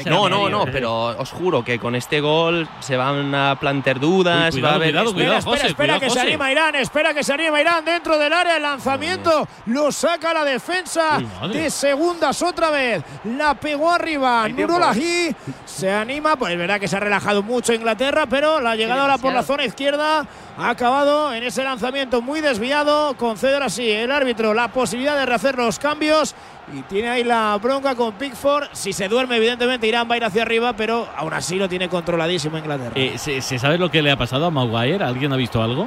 [0.10, 4.54] no, no, no, pero os juro que con este gol se van a plantear dudas,
[4.54, 5.14] Uy, va a cuidado, haber...
[5.14, 6.20] cuidado, Espera, cuidado, espera, José, espera, cuidado, que se José.
[6.28, 10.44] anima Irán, espera que se anima Irán dentro del área, el lanzamiento lo saca la
[10.44, 11.60] defensa Uy, madre.
[11.62, 15.34] de segundas otra vez, la pegó arriba, Hay tiempo, Nurolahi
[15.64, 19.18] se anima, pues es verdad que se ha relajado mucho Inglaterra, pero la llegada ahora
[19.18, 20.26] por la zona izquierda
[20.58, 25.24] ha acabado en ese lanzamiento muy desviado, concede ahora sí el árbitro la posibilidad de
[25.24, 26.34] rehacer los cambios
[26.76, 30.24] y tiene ahí la bronca con Pickford, si se duerme evidentemente Irán va a ir
[30.24, 32.92] hacia arriba, pero aún así lo tiene controladísimo Inglaterra.
[32.96, 35.02] Eh, ¿se, se sabe lo que le ha pasado a Maguire?
[35.04, 35.86] ¿Alguien ha visto algo?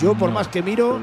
[0.00, 0.34] Yo por No.
[0.34, 0.98] más que miro,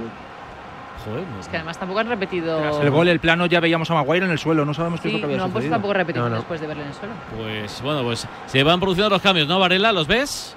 [1.05, 1.39] Joder, no.
[1.39, 2.81] Es que además tampoco han repetido.
[2.81, 4.65] El gol, el plano, ya veíamos a Maguire en el suelo.
[4.65, 5.93] No sabemos qué es Sí, lo que había no han puesto sucedido.
[5.93, 6.35] tampoco no.
[6.37, 7.13] después de verlo en el suelo.
[7.37, 9.91] Pues bueno, pues se van produciendo los cambios, ¿no, Varela?
[9.91, 10.55] ¿Los ves?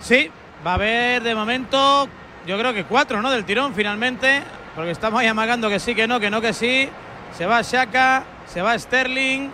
[0.00, 0.30] Sí,
[0.66, 2.08] va a haber de momento,
[2.46, 3.30] yo creo que cuatro, ¿no?
[3.30, 4.42] Del tirón finalmente,
[4.74, 6.88] porque estamos ahí amagando que sí, que no, que no, que sí.
[7.36, 9.50] Se va Shaka, se va Sterling.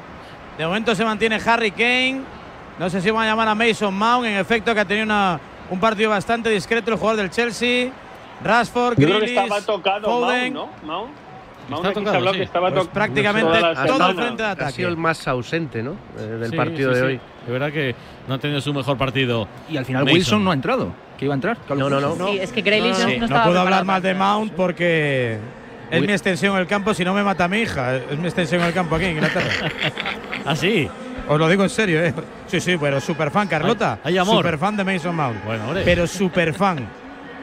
[0.57, 2.23] De momento se mantiene Harry Kane.
[2.79, 5.41] No sé si van a llamar a Mason Mount, en efecto, que ha tenido una-
[5.71, 7.91] un partido bastante discreto el jugador del Chelsea.
[8.43, 10.55] Rashford, Yo creo que estaba tocado Foden.
[10.55, 10.87] Mount, ¿no?
[10.87, 11.11] Mount.
[11.77, 12.39] Está tocado, habló sí.
[12.39, 14.73] que estaba Pues prácticamente todo el frente de Ha ataque.
[14.73, 15.93] sido el más ausente, ¿no?
[16.19, 17.07] Eh, del Sí, partido sí, de sí.
[17.13, 17.21] hoy.
[17.47, 17.95] De verdad que
[18.27, 19.47] no ha tenido su mejor partido.
[19.69, 20.15] Y al final Mason.
[20.17, 20.93] Wilson no ha entrado.
[21.19, 21.59] ¿Que iba a entrar?
[21.69, 22.29] No, no, no.
[22.29, 25.39] Sí, es que Grealish no, Sí, no no puedo hablar mal de Mount porque
[25.91, 27.97] es mi extensión en el campo, si no me mata mi hija.
[27.97, 29.51] Es mi extensión en el campo aquí en Inglaterra.
[30.47, 30.89] ¿Ah, sí?
[31.29, 32.15] Os lo digo en serio, ¿eh?
[32.47, 33.99] Sí, sí, pero super fan, Carlota.
[34.05, 34.37] Hay- hay amor.
[34.37, 35.45] Super fan de Mason Mount.
[35.45, 35.83] Bueno, hombre.
[35.85, 36.87] Pero super fan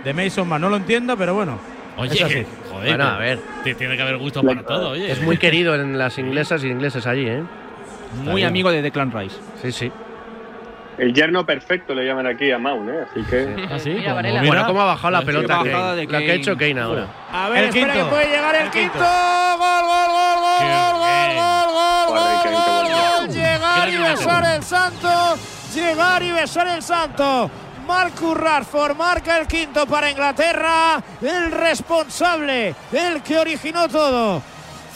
[0.03, 0.61] de Mason Mount.
[0.61, 1.59] No lo entiendo, pero bueno.
[1.97, 2.45] Oye, es así.
[2.76, 2.89] Joder.
[2.89, 3.39] Bueno, a ver.
[3.78, 5.11] Tiene que haber gusto para todo, oye.
[5.11, 7.43] Es muy querido en las inglesas y ingleses allí, ¿eh?
[8.23, 9.38] Muy amigo de Declan Rice.
[9.61, 9.91] Sí, sí.
[10.97, 13.03] El yerno perfecto le llaman aquí a Mount, ¿eh?
[13.11, 13.67] Así que.
[13.69, 13.89] ¿Ah, sí?
[13.89, 14.43] Mira, Varela.
[14.43, 15.57] Bueno, ¿cómo ha bajado la pelota?
[15.57, 15.95] Kane?
[15.97, 16.34] de La que ha Kane.
[16.36, 17.07] hecho Kane ahora.
[17.34, 18.05] A ver, El espera quinto.
[18.09, 18.91] que puede llegar el, El quinto.
[18.93, 19.05] quinto.
[19.57, 23.30] Gol, gol, gol, gol, Qué gol, gol, gol, gol, gol.
[23.36, 25.09] Llegar y besar el santo.
[25.73, 27.51] Llegar y besar el santo.
[27.86, 31.02] Marcus Rashford marca el quinto para Inglaterra.
[31.22, 34.42] El responsable, el que originó todo.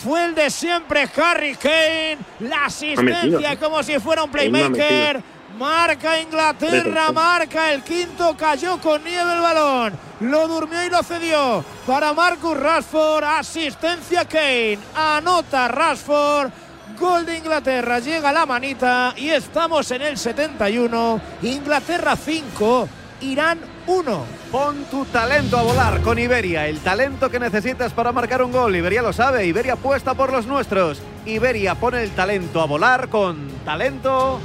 [0.04, 2.18] Fue el de siempre, Harry Kane.
[2.40, 5.22] La asistencia como si fuera un playmaker.
[5.58, 11.66] Marca Inglaterra, marca el quinto, cayó con nieve el balón, lo durmió y lo cedió
[11.86, 16.50] para Marcus Rashford, asistencia Kane, anota Rashford,
[16.98, 22.90] gol de Inglaterra, llega la manita y estamos en el 71, Inglaterra 5,
[23.22, 24.26] Irán 1.
[24.52, 28.76] Pon tu talento a volar con Iberia, el talento que necesitas para marcar un gol.
[28.76, 31.02] Iberia lo sabe, Iberia apuesta por los nuestros.
[31.26, 34.40] Iberia pone el talento a volar con talento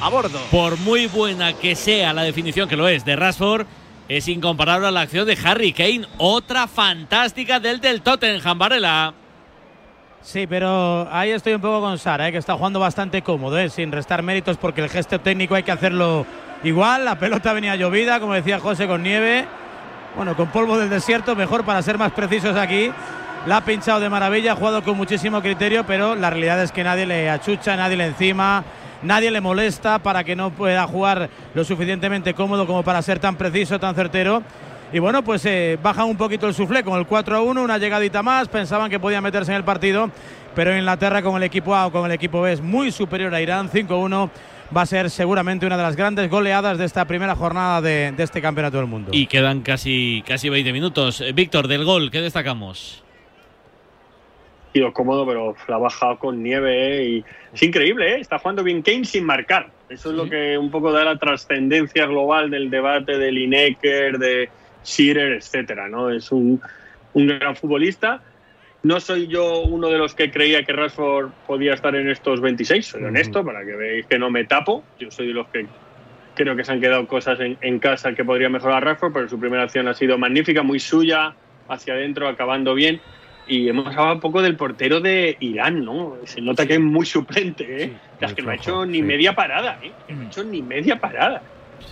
[0.00, 0.40] a bordo.
[0.50, 3.66] Por muy buena que sea la definición que lo es de Rashford,
[4.08, 6.06] es incomparable a la acción de Harry Kane.
[6.18, 9.14] Otra fantástica del del Tottenham, Varela.
[10.22, 12.32] Sí, pero ahí estoy un poco con Sara, ¿eh?
[12.32, 13.68] que está jugando bastante cómodo, ¿eh?
[13.68, 16.24] sin restar méritos, porque el gesto técnico hay que hacerlo
[16.62, 17.04] igual.
[17.04, 19.46] La pelota venía llovida, como decía José, con nieve.
[20.14, 22.92] Bueno, con polvo del desierto, mejor para ser más precisos aquí.
[23.46, 26.84] La ha pinchado de maravilla, ha jugado con muchísimo criterio, pero la realidad es que
[26.84, 28.62] nadie le achucha, nadie le encima,
[29.02, 33.34] nadie le molesta para que no pueda jugar lo suficientemente cómodo como para ser tan
[33.34, 34.44] preciso, tan certero.
[34.92, 37.78] Y bueno, pues eh, bajan un poquito el suflé con el 4 a 1, una
[37.78, 38.48] llegadita más.
[38.48, 40.10] Pensaban que podían meterse en el partido,
[40.54, 43.40] pero Inglaterra con el equipo A o con el equipo B es muy superior a
[43.40, 44.30] Irán, 5 1.
[44.76, 48.22] Va a ser seguramente una de las grandes goleadas de esta primera jornada de, de
[48.22, 49.10] este campeonato del mundo.
[49.12, 51.22] Y quedan casi, casi 20 minutos.
[51.22, 53.02] Eh, Víctor, del gol, ¿qué destacamos?
[54.72, 57.04] Tío, cómodo, pero la ha bajado con nieve ¿eh?
[57.04, 58.20] y es increíble, ¿eh?
[58.20, 59.70] Está jugando bien Kane sin marcar.
[59.90, 64.48] Eso es lo que un poco da la trascendencia global del debate de Lineker, de
[64.84, 66.10] Shearer, etcétera, ¿no?
[66.10, 66.60] Es un,
[67.14, 68.22] un gran futbolista.
[68.82, 72.84] No soy yo uno de los que creía que Rashford podía estar en estos 26,
[72.84, 74.82] soy honesto, para que veáis que no me tapo.
[74.98, 75.66] Yo soy de los que
[76.34, 79.38] creo que se han quedado cosas en, en casa que podría mejorar Rashford, pero su
[79.38, 81.34] primera acción ha sido magnífica, muy suya,
[81.68, 83.00] hacia adentro, acabando bien.
[83.46, 86.16] Y hemos hablado un poco del portero de Irán, ¿no?
[86.24, 87.92] Se nota que es muy suplente, ¿eh?
[88.20, 89.92] es que no ha hecho ni media parada, ¿eh?
[90.06, 91.42] Que no ha hecho ni media parada.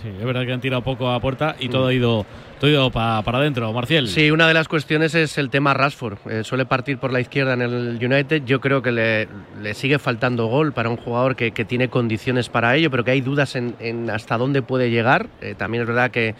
[0.01, 2.25] Sí, es verdad que han tirado poco a puerta y todo ha ido,
[2.59, 3.71] todo ha ido pa- para adentro.
[3.73, 4.07] Marcial.
[4.07, 6.17] Sí, una de las cuestiones es el tema Rashford.
[6.29, 8.43] Eh, suele partir por la izquierda en el United.
[8.45, 9.27] Yo creo que le,
[9.61, 13.11] le sigue faltando gol para un jugador que, que tiene condiciones para ello, pero que
[13.11, 15.27] hay dudas en, en hasta dónde puede llegar.
[15.41, 16.33] Eh, también es verdad que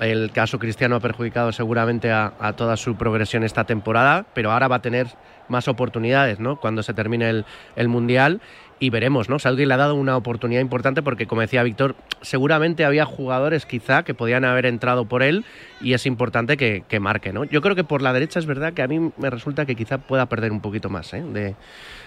[0.00, 4.68] el caso Cristiano ha perjudicado seguramente a, a toda su progresión esta temporada, pero ahora
[4.68, 5.08] va a tener
[5.48, 6.56] más oportunidades ¿no?
[6.60, 7.44] cuando se termine el,
[7.74, 8.40] el Mundial.
[8.80, 9.38] Y veremos, ¿no?
[9.38, 14.02] Southgate le ha dado una oportunidad importante porque, como decía Víctor, seguramente había jugadores quizá
[14.04, 15.44] que podían haber entrado por él
[15.80, 17.44] y es importante que, que marque, ¿no?
[17.44, 19.98] Yo creo que por la derecha es verdad que a mí me resulta que quizá
[19.98, 21.22] pueda perder un poquito más ¿eh?
[21.22, 21.56] de,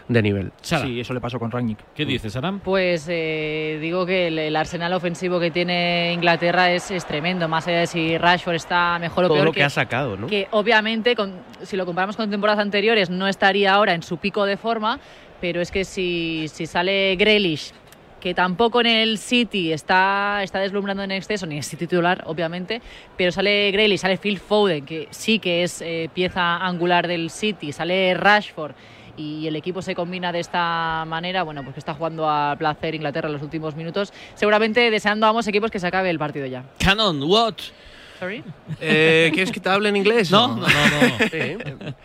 [0.07, 0.51] de nivel.
[0.61, 1.80] Sí, eso le pasó con Rangnick.
[1.93, 2.59] ¿Qué dices, Aram?
[2.61, 7.67] Pues eh, digo que el, el arsenal ofensivo que tiene Inglaterra es, es tremendo, más
[7.67, 9.45] allá de si Rashford está mejor o Todo peor.
[9.47, 10.28] lo que ha sacado, ¿no?
[10.28, 14.45] Que obviamente, con- si lo comparamos con temporadas anteriores, no estaría ahora en su pico
[14.45, 14.99] de forma,
[15.41, 17.73] pero es que si, si sale Grealish,
[18.21, 22.81] que tampoco en el City está, está deslumbrando en exceso, ni es titular, obviamente,
[23.17, 27.73] pero sale Grealish, sale Phil Foden, que sí que es eh, pieza angular del City,
[27.73, 28.75] sale Rashford
[29.17, 32.95] y el equipo se combina de esta manera, bueno, pues que está jugando a placer
[32.95, 36.45] Inglaterra en los últimos minutos, seguramente deseando a ambos equipos que se acabe el partido
[36.45, 36.63] ya.
[36.79, 37.55] Canon, what?
[38.22, 38.43] Sorry.
[38.80, 40.30] Eh, ¿Quieres que te hable en inglés?
[40.30, 40.67] No, no, no.
[40.67, 40.67] no.
[41.32, 41.57] Sí.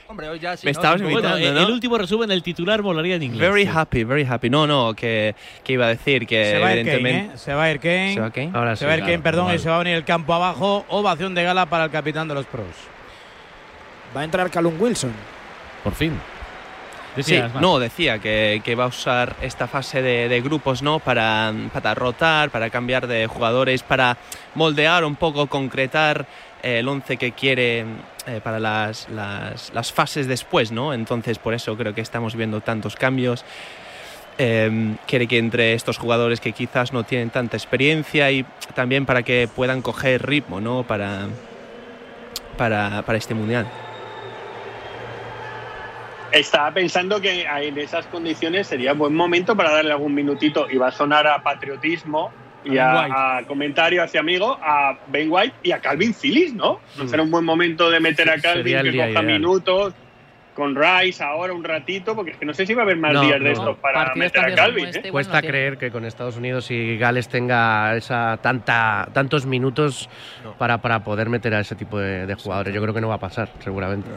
[0.09, 0.79] Hombre, hoy ya sí, Me ¿no?
[0.79, 1.67] estabas invitando, Bueno, eh, ¿no?
[1.67, 3.51] el último resumen, el titular volaría en inglés.
[3.51, 3.71] Very sí.
[3.75, 4.49] happy, very happy.
[4.49, 7.35] No, no, que, que iba a decir que Se va a ir Kane, evidentemente...
[7.35, 7.39] ¿eh?
[7.39, 8.15] Se va a ir Kane.
[8.15, 8.51] ¿Se va Kane?
[8.55, 10.33] Ahora Se va a ir claro, Kane, perdón, y se va a venir el campo
[10.33, 10.87] abajo.
[10.89, 12.65] Ovación de gala para el capitán de los pros.
[14.17, 15.13] Va a entrar Callum Wilson.
[15.85, 16.19] Por fin.
[17.17, 20.99] Sí, Decías, no, decía que, que va a usar esta fase de, de grupos ¿no?
[20.99, 24.19] para, para rotar, para cambiar de jugadores, para
[24.55, 26.27] moldear un poco, concretar
[26.63, 27.85] eh, el once que quiere
[28.27, 30.93] eh, para las, las, las fases después, ¿no?
[30.93, 33.45] Entonces, por eso creo que estamos viendo tantos cambios.
[34.39, 38.45] Eh, quiere que entre estos jugadores que quizás no tienen tanta experiencia y
[38.75, 40.83] también para que puedan coger ritmo, ¿no?
[40.83, 41.29] Para,
[42.59, 43.67] para, para este mundial.
[46.39, 50.89] Estaba pensando que en esas condiciones sería buen momento para darle algún minutito y va
[50.89, 52.31] a sonar a patriotismo
[52.65, 56.81] y A comentario hacia amigo a Ben White y a Calvin Phillips, ¿no?
[56.97, 57.07] Mm.
[57.09, 59.25] Será un buen momento de meter a Calvin que coja ideal.
[59.27, 59.95] minutos
[60.55, 63.13] con Rice ahora un ratito, porque es que no sé si va a haber más
[63.13, 63.53] No, días de no.
[63.53, 64.87] estos para Partidos meter a Calvin.
[64.87, 65.11] este, ¿eh?
[65.13, 70.09] Cuesta creer que con Estados Unidos y Gales tenga esa tanta tantos minutos
[70.59, 72.75] para, para poder meter a ese tipo de, de jugadores.
[72.75, 74.09] Yo creo que no va a pasar, seguramente.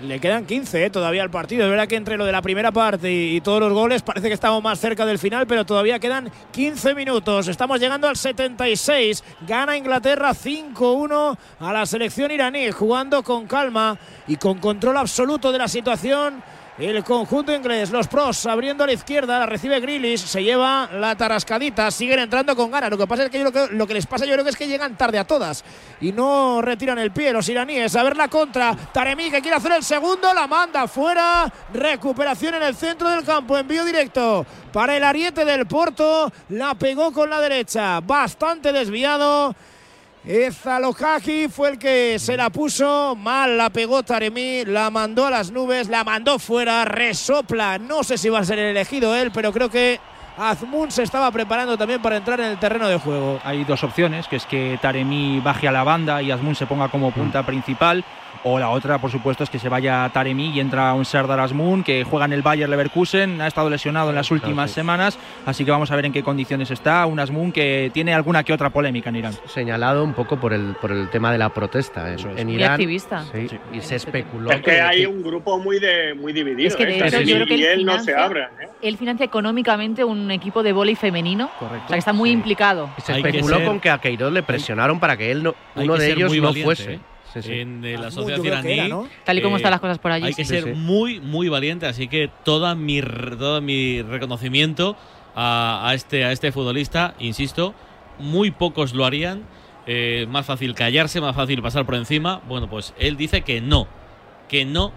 [0.00, 1.64] Le quedan 15 eh, todavía al partido.
[1.64, 4.28] Es verdad que entre lo de la primera parte y, y todos los goles parece
[4.28, 7.48] que estamos más cerca del final, pero todavía quedan 15 minutos.
[7.48, 9.24] Estamos llegando al 76.
[9.46, 15.58] Gana Inglaterra 5-1 a la selección iraní, jugando con calma y con control absoluto de
[15.58, 16.42] la situación.
[16.78, 21.16] El conjunto inglés, los pros abriendo a la izquierda, la recibe Grealish, se lleva la
[21.16, 22.88] tarascadita, siguen entrando con ganas.
[22.88, 24.68] Lo que pasa es que, yo lo que les pasa yo creo que es que
[24.68, 25.64] llegan tarde a todas
[26.00, 27.96] y no retiran el pie los iraníes.
[27.96, 32.62] A ver la contra, Taremi que quiere hacer el segundo, la manda fuera, recuperación en
[32.62, 37.40] el centro del campo, envío directo para el ariete del Porto, la pegó con la
[37.40, 39.52] derecha, bastante desviado.
[40.24, 45.50] Ezalokaki fue el que se la puso mal, la pegó Taremi, la mandó a las
[45.50, 47.78] nubes, la mandó fuera, resopla.
[47.78, 50.00] No sé si va a ser elegido él, pero creo que
[50.36, 53.40] Azmun se estaba preparando también para entrar en el terreno de juego.
[53.42, 56.88] Hay dos opciones, que es que Taremi baje a la banda y Asmun se ponga
[56.88, 58.04] como punta principal.
[58.44, 61.82] O la otra, por supuesto, es que se vaya Taremi y entra un Serdar Asmun
[61.82, 63.40] que juega en el Bayer Leverkusen.
[63.40, 64.74] Ha estado lesionado en las últimas sí.
[64.76, 67.04] semanas, así que vamos a ver en qué condiciones está.
[67.06, 69.32] Un Asmun que tiene alguna que otra polémica en Irán.
[69.46, 72.38] Señalado un poco por el, por el tema de la protesta en, Eso es.
[72.38, 72.72] en Muy Irán.
[72.72, 73.24] activista.
[73.32, 73.58] Sí, Sí.
[73.72, 74.50] Y se especuló.
[74.50, 76.68] Es que hay un grupo muy de muy dividido.
[76.68, 77.06] Es que de ¿eh?
[77.06, 78.50] hecho yo creo que y él él no se financia- abran.
[78.60, 78.68] ¿eh?
[78.82, 81.50] Él financia económicamente un equipo de vóley femenino.
[81.58, 81.84] Correcto.
[81.84, 82.90] O sea, que está muy implicado.
[82.96, 85.54] Y se que especuló ser- con que a Queiroz le presionaron para que él no,
[85.74, 86.92] uno que de ellos no valiente, fuese.
[86.94, 87.00] ¿eh?
[87.32, 87.52] Sí, sí.
[87.60, 88.72] En eh, la Azmun, sociedad iraní.
[88.72, 89.08] era, ¿no?
[89.24, 90.26] Tal y como eh, están las cosas por allí.
[90.26, 90.70] Hay que ser sí.
[90.72, 94.96] muy, muy valiente, así que toda mi, todo mi reconocimiento
[95.34, 97.74] a, a este, a este futbolista, insisto,
[98.18, 99.42] muy pocos lo harían.
[99.90, 102.42] eh, más fácil callarse, más fácil pasar por encima.
[102.46, 103.88] Bueno, pues él dice que no,
[104.48, 104.92] que no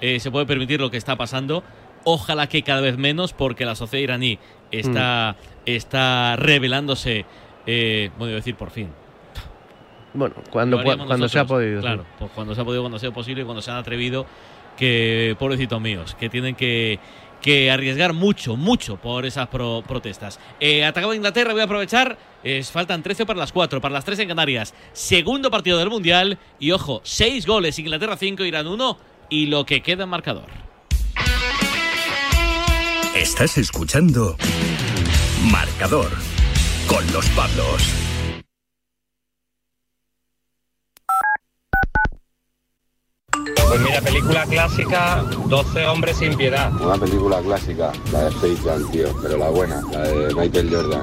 [0.00, 1.62] eh, se puede permitir lo que está pasando.
[2.04, 4.38] Ojalá que cada vez menos, porque la sociedad iraní
[4.70, 7.26] está, está revelándose,
[7.66, 8.88] eh, bueno, decir por fin,
[10.14, 11.80] Bueno, cuando, cuando se ha nosotros, podido.
[11.80, 11.86] sí.
[11.86, 14.26] Claro, pues cuando se ha podido, cuando sea posible y cuando se han atrevido,
[14.76, 16.98] que pobrecitos míos, que tienen que,
[17.40, 20.40] que arriesgar mucho, mucho por esas pro- protestas.
[20.58, 22.18] Eh, atacaba Inglaterra, voy a aprovechar.
[22.42, 24.74] Es, faltan 13 para las 4, para las 3 en Canarias.
[24.92, 26.38] Segundo partido del Mundial.
[26.58, 28.98] Y ojo, 6 goles, Inglaterra 5, Irán 1.
[29.28, 30.46] Y lo que queda en marcador.
[33.14, 34.36] Estás escuchando
[35.50, 36.10] Marcador
[36.86, 37.99] con los Pablos.
[43.70, 46.72] Pues mira, película clásica, 12 hombres sin piedad.
[46.80, 51.02] Una película clásica, la de Space Jam, tío, pero la buena, la de Michael Jordan.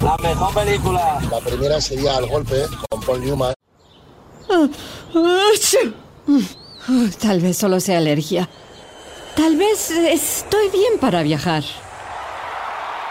[0.00, 1.18] la mejor película.
[1.28, 3.54] La primera sería Al Golpe, con Paul Newman.
[7.20, 8.48] Tal vez solo sea alergia.
[9.34, 11.64] Tal vez estoy bien para viajar.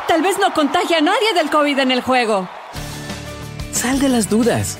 [0.07, 2.47] Tal vez no contagie a nadie del COVID en el juego.
[3.73, 4.79] Sal de las dudas.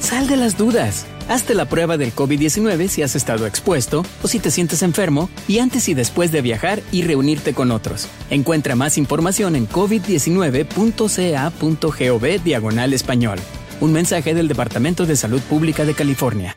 [0.00, 1.06] Sal de las dudas.
[1.28, 5.58] Hazte la prueba del COVID-19 si has estado expuesto o si te sientes enfermo y
[5.58, 8.08] antes y después de viajar y reunirte con otros.
[8.30, 13.38] Encuentra más información en covid19.ca.gov diagonal español.
[13.80, 16.56] Un mensaje del Departamento de Salud Pública de California.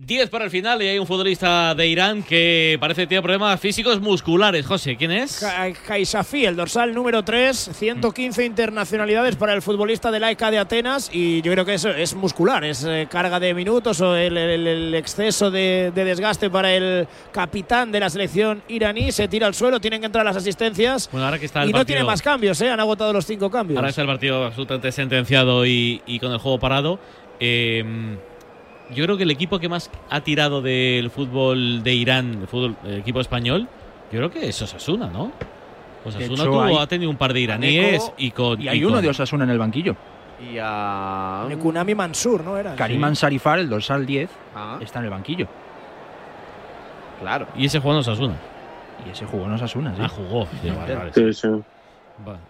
[0.00, 3.58] 10 para el final y hay un futbolista de Irán que parece que tiene problemas
[3.58, 4.64] físicos musculares.
[4.64, 5.44] José, ¿quién es?
[5.88, 11.42] Kaisafi, el dorsal número 3, 115 internacionalidades para el futbolista de Laika de Atenas y
[11.42, 14.94] yo creo que eso es muscular, es eh, carga de minutos o el, el- el
[14.94, 19.80] exceso de, de desgaste para el capitán de la selección iraní, se tira al suelo,
[19.80, 22.60] tienen que entrar las asistencias Bueno, ahora que está el y no tiene más cambios,
[22.60, 22.70] ¿eh?
[22.70, 23.76] han agotado los cinco cambios.
[23.76, 27.00] Ahora está el partido absolutamente sentenciado y, y con el juego parado.
[27.40, 28.16] Eh,
[28.94, 32.76] yo creo que el equipo que más ha tirado del fútbol de Irán, el, fútbol,
[32.84, 33.68] el equipo español,
[34.12, 35.32] yo creo que es Osasuna, ¿no?
[36.04, 38.60] Osasuna hecho, tuvo, hay- ha tenido un par de iraníes y con.
[38.62, 39.96] Y hay y uno con- de Osasuna en el banquillo.
[40.52, 41.44] Y a.
[41.48, 42.74] Nekunami Mansur, ¿no era?
[42.76, 44.78] Karim Ansarifar, el dorsal 10, Ah.
[44.80, 45.46] está en el banquillo.
[47.20, 47.46] Claro.
[47.56, 48.34] Y ese jugó en Osasuna.
[49.06, 50.02] Y ese jugó en Osasuna, sí.
[50.04, 50.46] Ah, jugó.
[50.62, 51.32] Sí, vale, vale.
[51.34, 51.48] Sí.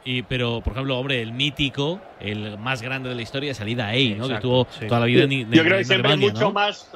[0.05, 3.93] Y, pero, por ejemplo, hombre, el mítico, el más grande de la historia es Alida
[3.95, 4.27] Ey, ¿no?
[4.29, 4.87] Que estuvo sí.
[4.87, 6.53] toda la vida en, en- Yo creo que en siempre hay Alemania, mucho ¿no?
[6.53, 6.91] más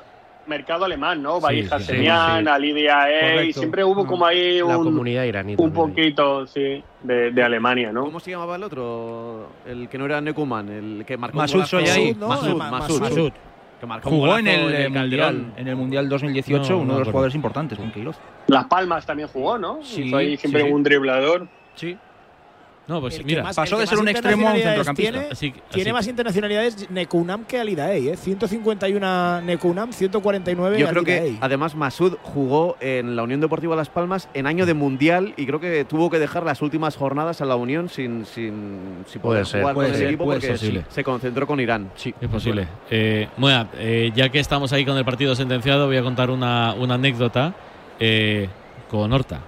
[0.46, 1.36] mercado alemán, ¿no?
[1.36, 2.50] Sí, Bahí sí, Hassemian, sí.
[2.50, 3.06] Alidia
[3.52, 5.54] siempre hubo como ahí La un, comunidad iraní.
[5.56, 8.04] un poquito, sí, de, de Alemania, ¿no?
[8.04, 9.50] ¿Cómo se llamaba el otro?
[9.66, 11.78] El que no era Nekuman, el que marcó Masud golazo.
[11.78, 12.14] Soyai.
[12.14, 13.32] Masud, Masud, Masud, Masud.
[13.78, 15.52] Que marcó Jugó en el, eh, mundial, Calderón.
[15.56, 17.92] en el Mundial 2018, No, uno no de los jugadores importantes con.
[18.46, 19.78] Las Palmas también jugó, ¿no?
[19.82, 21.48] Sí, ahí siempre un driblador.
[21.74, 21.96] Sí.
[22.88, 25.12] No, pues mira, más- pasó de ser un extremo a un centrocampista.
[25.12, 28.16] Tiene, Así- tiene así- más internacionalidades Nekunam que Alidaei, ¿eh?
[28.16, 31.38] 151 Nekunam, 149 Yo creo que Alidaei.
[31.40, 35.60] además Masud jugó en la Unión Deportiva Las Palmas en año de Mundial y creo
[35.60, 39.44] que tuvo que dejar las últimas jornadas a la Unión sin, sin, sin poder Puede
[39.44, 40.84] ser, jugar puede con ser, el equipo puede porque ser.
[40.88, 41.90] se concentró con Irán.
[41.94, 42.66] Sí, Es posible.
[42.90, 46.74] Eh, bueno, eh, ya que estamos ahí con el partido sentenciado, voy a contar una,
[46.74, 47.54] una anécdota
[48.00, 48.48] eh,
[48.90, 49.40] con Horta.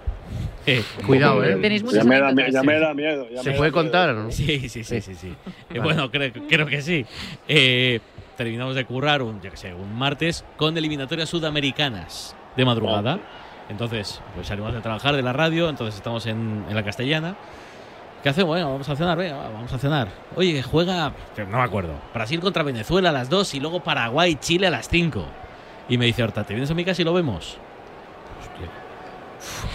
[0.67, 1.57] Eh, Cuidado, ¿eh?
[1.57, 3.27] Tenéis Ya muchas me, da, ya me da miedo.
[3.31, 3.83] ya ¿Se me puede da miedo.
[3.83, 4.31] contar o no?
[4.31, 5.15] Sí, sí, sí, sí.
[5.15, 5.35] sí.
[5.73, 5.81] Eh.
[5.83, 7.05] Bueno, creo, creo que sí.
[7.49, 8.01] Eh,
[8.37, 13.19] terminamos de currar un, yo qué sé, un martes con eliminatorias sudamericanas de madrugada.
[13.69, 17.35] Entonces, pues salimos de trabajar de la radio, entonces estamos en, en la castellana.
[18.23, 18.49] ¿Qué hacemos?
[18.49, 20.09] Bueno, vamos a cenar, venga, va, vamos a cenar.
[20.37, 21.13] Oye, juega,
[21.51, 24.89] no me acuerdo, Brasil contra Venezuela a las 2 y luego Paraguay, Chile a las
[24.89, 25.25] 5.
[25.91, 27.59] Y me dice, Horta, ¿te vienes a mi casa y lo vemos?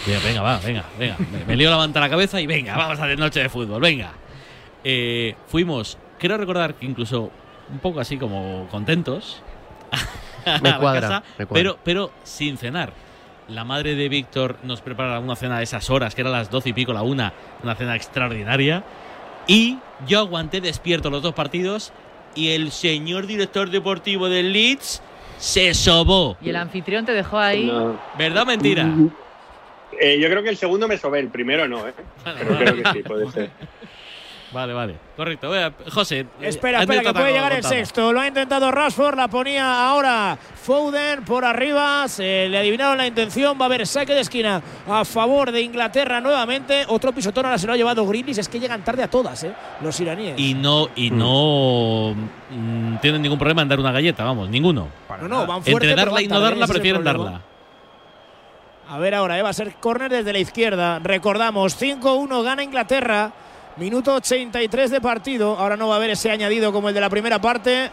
[0.05, 1.15] Venga, venga, va, venga, venga.
[1.31, 3.49] Me, me lío la manta a la cabeza y venga, vamos a hacer noche de
[3.49, 4.11] fútbol, venga.
[4.83, 7.31] Eh, fuimos, quiero recordar que incluso
[7.71, 9.41] un poco así como contentos.
[10.45, 11.53] a Me cuadra, casa, me cuadra.
[11.53, 12.93] Pero, pero sin cenar.
[13.47, 16.69] La madre de Víctor nos prepara una cena de esas horas, que era las doce
[16.69, 18.83] y pico, la una, una cena extraordinaria.
[19.47, 21.91] Y yo aguanté despierto los dos partidos
[22.35, 25.01] y el señor director deportivo del Leeds
[25.39, 26.37] se sobó.
[26.41, 27.65] Y el anfitrión te dejó ahí.
[27.65, 27.99] No.
[28.17, 28.87] ¿Verdad o mentira?
[29.99, 31.93] Eh, yo creo que el segundo me sobé, el primero no, ¿eh?
[32.23, 33.49] Pero creo que sí, puede ser.
[34.51, 34.95] Vale, vale.
[35.15, 35.51] Correcto.
[35.51, 36.21] Vea, José.
[36.21, 38.11] eh, Espera, espera, que puede llegar el sexto.
[38.11, 42.07] Lo ha intentado Rashford, la ponía ahora Foden por arriba.
[42.07, 43.59] Se le adivinaron la intención.
[43.59, 46.83] Va a haber saque de esquina a favor de Inglaterra nuevamente.
[46.87, 48.39] Otro pisotón ahora se lo ha llevado Grealish.
[48.39, 49.53] Es que llegan tarde a todas, ¿eh?
[49.83, 50.33] Los iraníes.
[50.39, 52.15] Y no, y no
[52.49, 54.87] mm, tienen ningún problema en dar una galleta, vamos, ninguno.
[55.21, 55.71] no, no, van fuerte.
[55.71, 57.23] Entre pero darla y no darla, prefieren problema.
[57.33, 57.41] darla.
[58.89, 60.99] A ver ahora, eh, va a ser córner desde la izquierda.
[60.99, 63.31] Recordamos, 5-1 gana Inglaterra.
[63.77, 65.55] Minuto 83 de partido.
[65.57, 67.91] Ahora no va a haber ese añadido como el de la primera parte.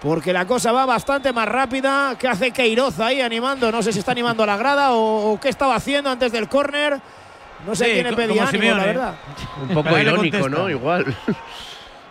[0.00, 2.16] Porque la cosa va bastante más rápida.
[2.18, 3.70] ¿Qué hace Queiroz ahí animando?
[3.70, 6.48] No sé si está animando a la grada o, o qué estaba haciendo antes del
[6.48, 7.00] córner.
[7.64, 9.14] No sé Sí, quién le pedía ánimo, Simeone, la verdad.
[9.62, 10.48] Un poco irónico.
[10.48, 10.68] ¿no?
[10.68, 11.06] Igual.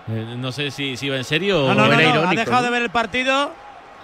[0.09, 2.03] Eh, no sé si, si iba en serio No, o no, no, era no, ha
[2.11, 2.63] irónico, dejado ¿no?
[2.63, 3.51] de ver el partido.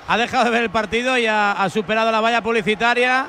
[0.09, 3.28] Ha dejado de ver el partido y ha, ha superado la valla publicitaria.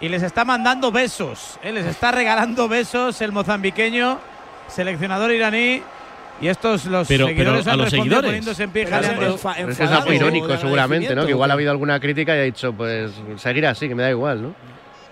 [0.00, 1.58] Y les está mandando besos.
[1.62, 1.72] ¿eh?
[1.72, 4.18] Les está regalando besos el mozambiqueño,
[4.68, 5.82] seleccionador iraní.
[6.40, 8.24] Y estos los Pero- seguidores pero a han los seguidores.
[8.28, 8.96] poniéndose en pie, Pero
[9.38, 11.24] enfa- Pero es que algo irónico, seguramente, ¿no?
[11.24, 14.02] Que igual ¿o ha habido alguna crítica y ha dicho, pues seguir así, que me
[14.02, 14.54] da igual, ¿no?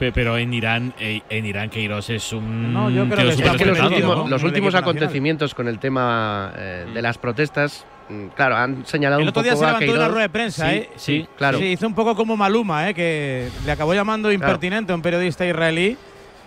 [0.00, 3.50] Pe- Pero en Irán, eh, en Irán Queiroz es un No, yo creo tío que
[3.52, 4.28] Es que los últimos, ¿no?
[4.28, 7.86] los últimos acontecimientos con el tema eh, de las protestas,
[8.34, 10.76] claro, han señalado El un otro poco día se levantó una rueda de prensa, Sí,
[10.76, 10.90] ¿eh?
[10.96, 11.58] Sí, claro.
[11.58, 12.94] Sí, hizo un poco como Maluma, ¿eh?
[12.94, 15.96] que le acabó llamando impertinente a un periodista israelí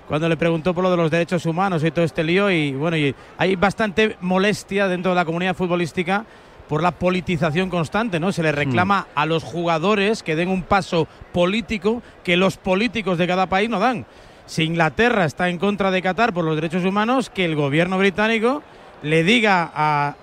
[0.07, 2.51] cuando le preguntó por lo de los derechos humanos y todo este lío.
[2.51, 6.25] Y bueno, y hay bastante molestia dentro de la comunidad futbolística
[6.67, 8.31] por la politización constante, ¿no?
[8.31, 13.27] Se le reclama a los jugadores que den un paso político que los políticos de
[13.27, 14.05] cada país no dan.
[14.47, 18.63] Si Inglaterra está en contra de Qatar por los derechos humanos, que el gobierno británico
[19.03, 20.15] le diga a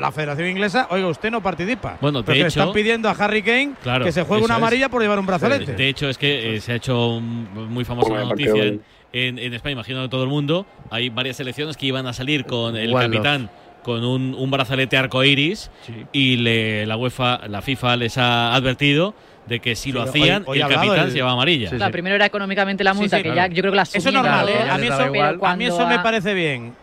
[0.00, 1.98] la Federación Inglesa, oiga, usted no participa.
[2.00, 4.54] Bueno, de Porque le hecho- están pidiendo a Harry Kane Claro, que se juegue una
[4.54, 4.58] es.
[4.58, 5.74] amarilla por llevar un brazalete.
[5.74, 8.82] De hecho, es que eh, se ha hecho un- muy famosa la noticia en,
[9.12, 10.66] en- en España, imagino que todo el mundo.
[10.90, 13.12] Hay varias selecciones que iban a salir con el One love.
[13.12, 13.50] capitán
[13.82, 15.70] con un, un brazalete arcoiris
[16.12, 19.14] y le, la UEFA, la FIFA les ha advertido
[19.46, 21.70] de que si lo Sí, hacían, hoy- hoy el capitán el- se llevaba amarilla.
[21.70, 23.48] Sí, La primero era económicamente la Sí, multa, sí, que claro.
[23.50, 24.70] ya yo creo que la Eso es normal, ¿eh?
[24.70, 26.74] A mí eso, a mí eso me parece bien.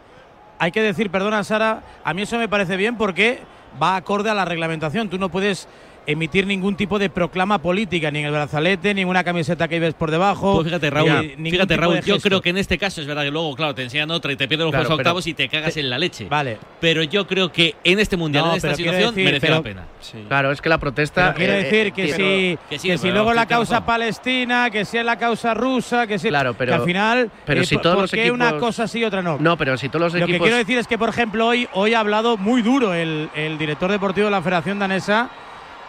[0.59, 3.41] Hay que decir, perdona Sara, a mí eso me parece bien porque
[3.81, 5.09] va acorde a la reglamentación.
[5.09, 5.67] Tú no puedes
[6.07, 9.79] emitir ningún tipo de proclama política, ni en el brazalete, ni en una camiseta que
[9.79, 10.53] ves por debajo.
[10.55, 13.31] Pues fíjate, Raúl, ni fíjate, Raúl, yo creo que en este caso es verdad que
[13.31, 15.75] luego, claro, te enseñan otra y te pierden los Claro, juegos octavos y te cagas
[15.77, 16.25] en la leche.
[16.29, 16.57] Vale.
[16.79, 19.61] Pero yo creo que en este mundial, No, en esta situación, decir, merece pero- la
[19.63, 19.85] pena.
[20.29, 21.33] Claro, es que la protesta.
[21.33, 23.85] Quiero eh, decir que, si, que sí, que si luego la causa razón.
[23.87, 26.29] palestina, que si es la causa rusa, que si.
[26.29, 27.29] Claro, pero- que al final.
[27.45, 29.37] pero eh, si ¿por- todos ¿por los qué una equipos- cosa sí y otra no?
[29.39, 30.45] No, pero si todos los Lo que equipos.
[30.45, 33.91] quiero decir es que, por ejemplo, hoy, hoy ha hablado muy duro el, el director
[33.91, 35.29] deportivo de la Federación Danesa.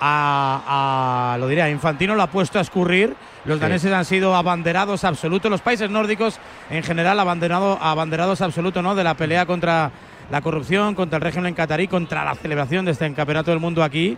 [0.00, 3.14] A, a- lo diré, a Infantino lo ha puesto a escurrir.
[3.44, 3.62] Los Sí.
[3.62, 5.50] daneses han sido abanderados absolutos.
[5.50, 6.38] Los países nórdicos,
[6.70, 8.94] en general, abanderado, abanderados absolutos ¿no?
[8.94, 9.90] de la pelea contra
[10.30, 14.16] la corrupción, contra el régimen catarí, contra la celebración de este campeonato del mundo aquí,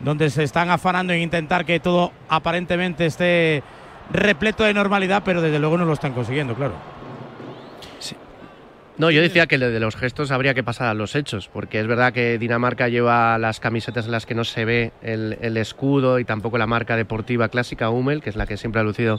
[0.00, 3.62] donde se están afanando en intentar que todo aparentemente esté
[4.10, 6.72] repleto de normalidad, pero desde luego no lo están consiguiendo, claro.
[9.00, 11.86] No, yo decía que de los gestos habría que pasar a los hechos, porque es
[11.86, 16.18] verdad que Dinamarca lleva las camisetas en las que no se ve el, el escudo
[16.18, 19.18] y tampoco la marca deportiva clásica Hummel, que es la que siempre ha lucido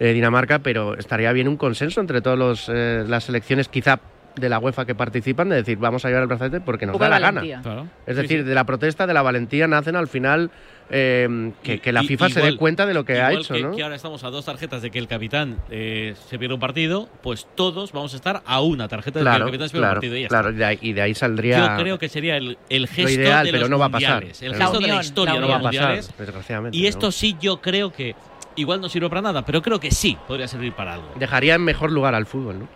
[0.00, 4.00] eh, Dinamarca, pero estaría bien un consenso entre todas las selecciones, quizá
[4.36, 7.08] de la UEFA que participan, de decir vamos a llevar el brazalete porque nos da
[7.08, 7.40] la gana.
[7.62, 7.86] Claro.
[8.06, 8.44] Es Sí, decir, sí.
[8.44, 10.50] de la protesta, de la valentía, nacen al final
[10.90, 13.62] eh, que, que la Y- FIFA se dé cuenta de lo que ha hecho, que,
[13.62, 13.74] ¿no?
[13.74, 17.08] que ahora estamos a dos tarjetas de que el capitán eh, se pierde un partido,
[17.22, 19.82] pues todos vamos a estar a una tarjeta de que el Claro, capitán se pierde
[19.82, 20.72] claro, un partido y ya claro, está.
[20.86, 21.58] y de ahí, saldría.
[21.76, 24.22] Yo creo que sería el, el gesto ideal, de pero los no va a pasar.
[24.24, 26.76] el La gesto de la historia la no va a pasar, desgraciadamente.
[26.76, 26.88] Y ¿no?
[26.88, 28.14] esto sí yo creo que
[28.54, 31.08] igual no sirve para nada, pero creo que sí podría servir para algo.
[31.16, 32.68] dejaría en mejor lugar al fútbol, ¿no?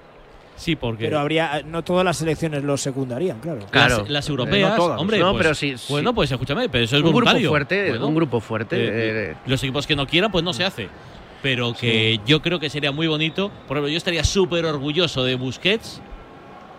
[0.61, 3.61] Sí, porque Pero habría, no todas las selecciones lo secundarían, claro.
[3.71, 3.99] Claro.
[4.01, 5.01] las, las europeas, Eh, no todas.
[5.01, 5.87] hombre, No, pues, pero sí- sí.
[5.91, 8.77] bueno, pues escúchame, pero eso es un grupo fuerte, Bueno, un grupo fuerte.
[8.77, 8.91] eh,
[9.31, 10.89] eh, los equipos que no quieran, pues no se hace.
[11.43, 13.51] Pero que yo creo que sería muy bonito.
[13.67, 16.03] Por ejemplo, yo estaría súper orgulloso de Busquets.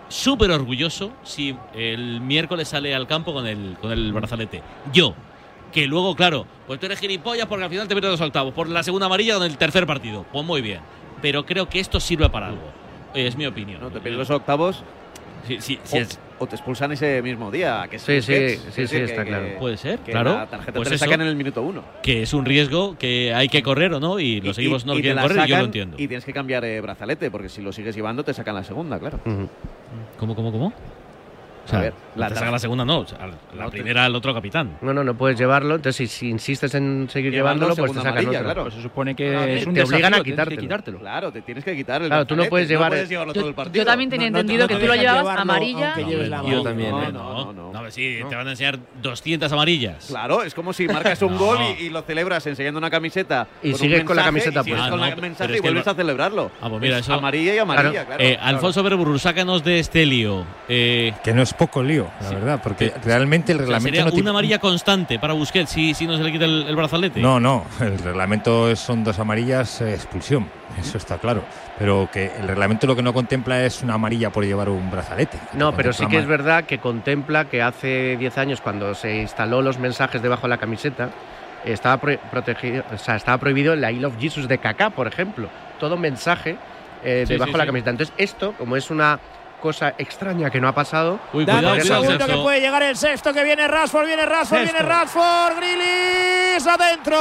[0.09, 4.61] Súper orgulloso si el miércoles sale al campo con el, con el brazalete.
[4.93, 5.15] Yo.
[5.71, 8.53] Que luego, claro, pues tú eres gilipollas porque al final te metes los octavos.
[8.53, 10.23] Por la segunda amarilla con el tercer partido.
[10.31, 10.81] Pues muy bien.
[11.21, 12.61] Pero creo que esto sirve para algo.
[13.13, 13.81] Es mi opinión.
[13.81, 14.83] No, te pierdes los octavos
[15.47, 17.87] Sí, sí, sí, o, es- o te expulsan ese mismo día.
[17.89, 19.45] Que es Sí, sí, sí, sí, está que- claro.
[19.47, 20.35] que- Puede ser, que claro.
[20.35, 21.03] La tarjeta Pues te eso.
[21.05, 21.83] sacan en el minuto uno.
[22.03, 24.19] que es un riesgo que hay que correr o no.
[24.19, 25.97] Y los equipos no y quieren correr, y yo lo entiendo.
[25.99, 28.99] Y tienes que cambiar eh, brazalete, porque si lo sigues llevando te sacan la segunda,
[28.99, 29.19] claro.
[30.19, 30.73] ¿Cómo, cómo, cómo?
[31.63, 33.19] O sea, A ver, la, te saca la segunda no, o sea,
[33.55, 34.77] la No primera al otro capitán.
[34.81, 35.75] No, no, no puedes llevarlo.
[35.75, 38.43] Entonces, si, si insistes en seguir llevándolo, pues te sacan amarilla, otra.
[38.43, 38.61] claro.
[38.63, 40.61] Pues se supone que Claro, es un te obligan a tienes que quitártelo.
[40.61, 40.99] quitártelo.
[40.99, 43.51] Claro, te tienes que quitar el Claro, tú no puedes llevar- puedes llevarlo todo el
[43.51, 43.83] Yo, partido.
[43.83, 45.95] yo también tenía No, no, entendido no que te tú lo llevabas llevarlo, amarilla.
[46.49, 46.89] yo también.
[46.91, 47.71] No, eh, no, no, no.
[47.81, 50.05] No, sí, te van a enseñar 200 amarillas.
[50.07, 51.37] Claro, es como si marcas un No.
[51.39, 53.47] gol y, lo celebras enseñando una camiseta.
[53.63, 54.89] Y sigues con la camiseta y sigues puesta.
[54.91, 56.51] con Ah, la no, mensaje pero y vuelves a celebrarlo.
[56.61, 58.23] Ah, pues mira, Es eso- Amarilla y amarilla, Claro.
[58.23, 58.37] Eh.
[58.41, 60.43] Alfonso Berburu, sácanos de este lío.
[60.67, 64.11] Eh, Que no es poco lío, la verdad, porque realmente el O sea, reglamento sería
[64.11, 67.19] no una amarilla constante para Busquets si, si no se le quita el, el brazalete.
[67.19, 70.47] No, no, el reglamento es- son dos amarillas, eh, expulsión,
[70.79, 71.43] eso está claro.
[71.77, 75.37] Pero que el reglamento lo que no contempla es una amarilla por llevar un brazalete.
[75.53, 79.61] No, pero sí que es verdad que contempla que hace 10 años, cuando se instaló
[79.61, 81.09] los mensajes debajo de la camiseta,
[81.65, 85.49] estaba, pro- protegido, o sea, estaba prohibido el I love Jesus de Kaká, por ejemplo.
[85.79, 86.55] Todo mensaje
[87.03, 87.67] eh, Sí, debajo sí, de la sí.
[87.67, 87.89] camiseta.
[87.91, 89.19] Entonces, esto, como es una
[89.61, 91.19] cosa extraña que no ha pasado.
[91.45, 94.73] Dame un segundo que puede llegar el sexto que viene Rashford, viene Rashford, Sexto.
[94.73, 97.17] viene Rashford, Grilis adentro.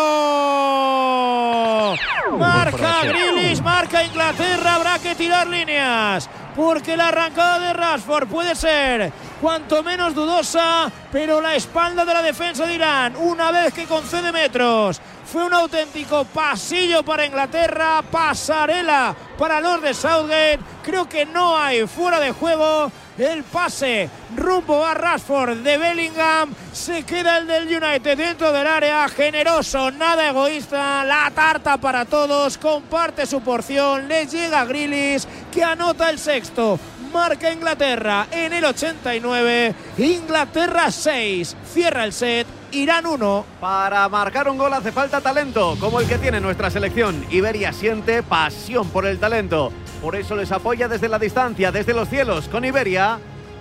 [2.36, 3.02] Marca.
[3.04, 6.28] Grilis, marca Inglaterra, habrá que tirar líneas.
[6.56, 12.22] Porque la arrancada de Rashford puede ser cuanto menos dudosa, pero la espalda de la
[12.22, 15.00] defensa de Irán, una vez que concede metros,
[15.30, 20.58] fue un auténtico pasillo para Inglaterra, pasarela para los de Southgate.
[20.82, 22.90] Creo que no hay fuera de juego.
[23.16, 26.52] El pase rumbo a Rashford de Bellingham.
[26.72, 29.08] Se queda el del United dentro del área.
[29.08, 31.04] Generoso, nada egoísta.
[31.04, 32.58] La tarta para todos.
[32.58, 34.08] Comparte su porción.
[34.08, 36.78] Les llega a Grilis que anota el sexto.
[37.12, 39.74] Marca Inglaterra en el 89.
[39.98, 41.56] Inglaterra 6.
[41.72, 42.46] Cierra el set.
[42.72, 43.46] Irán 1.
[43.60, 47.26] Para marcar un gol hace falta talento, como el que tiene nuestra selección.
[47.30, 49.72] Iberia siente pasión por el talento.
[50.00, 52.48] Por eso les apoya desde la distancia, desde los cielos.
[52.48, 53.18] Con Iberia,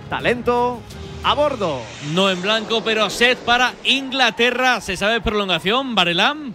[0.08, 0.80] talento
[1.24, 1.80] a bordo.
[2.14, 4.80] No en blanco, pero set para Inglaterra.
[4.80, 6.54] ¿Se sabe prolongación, Barelam?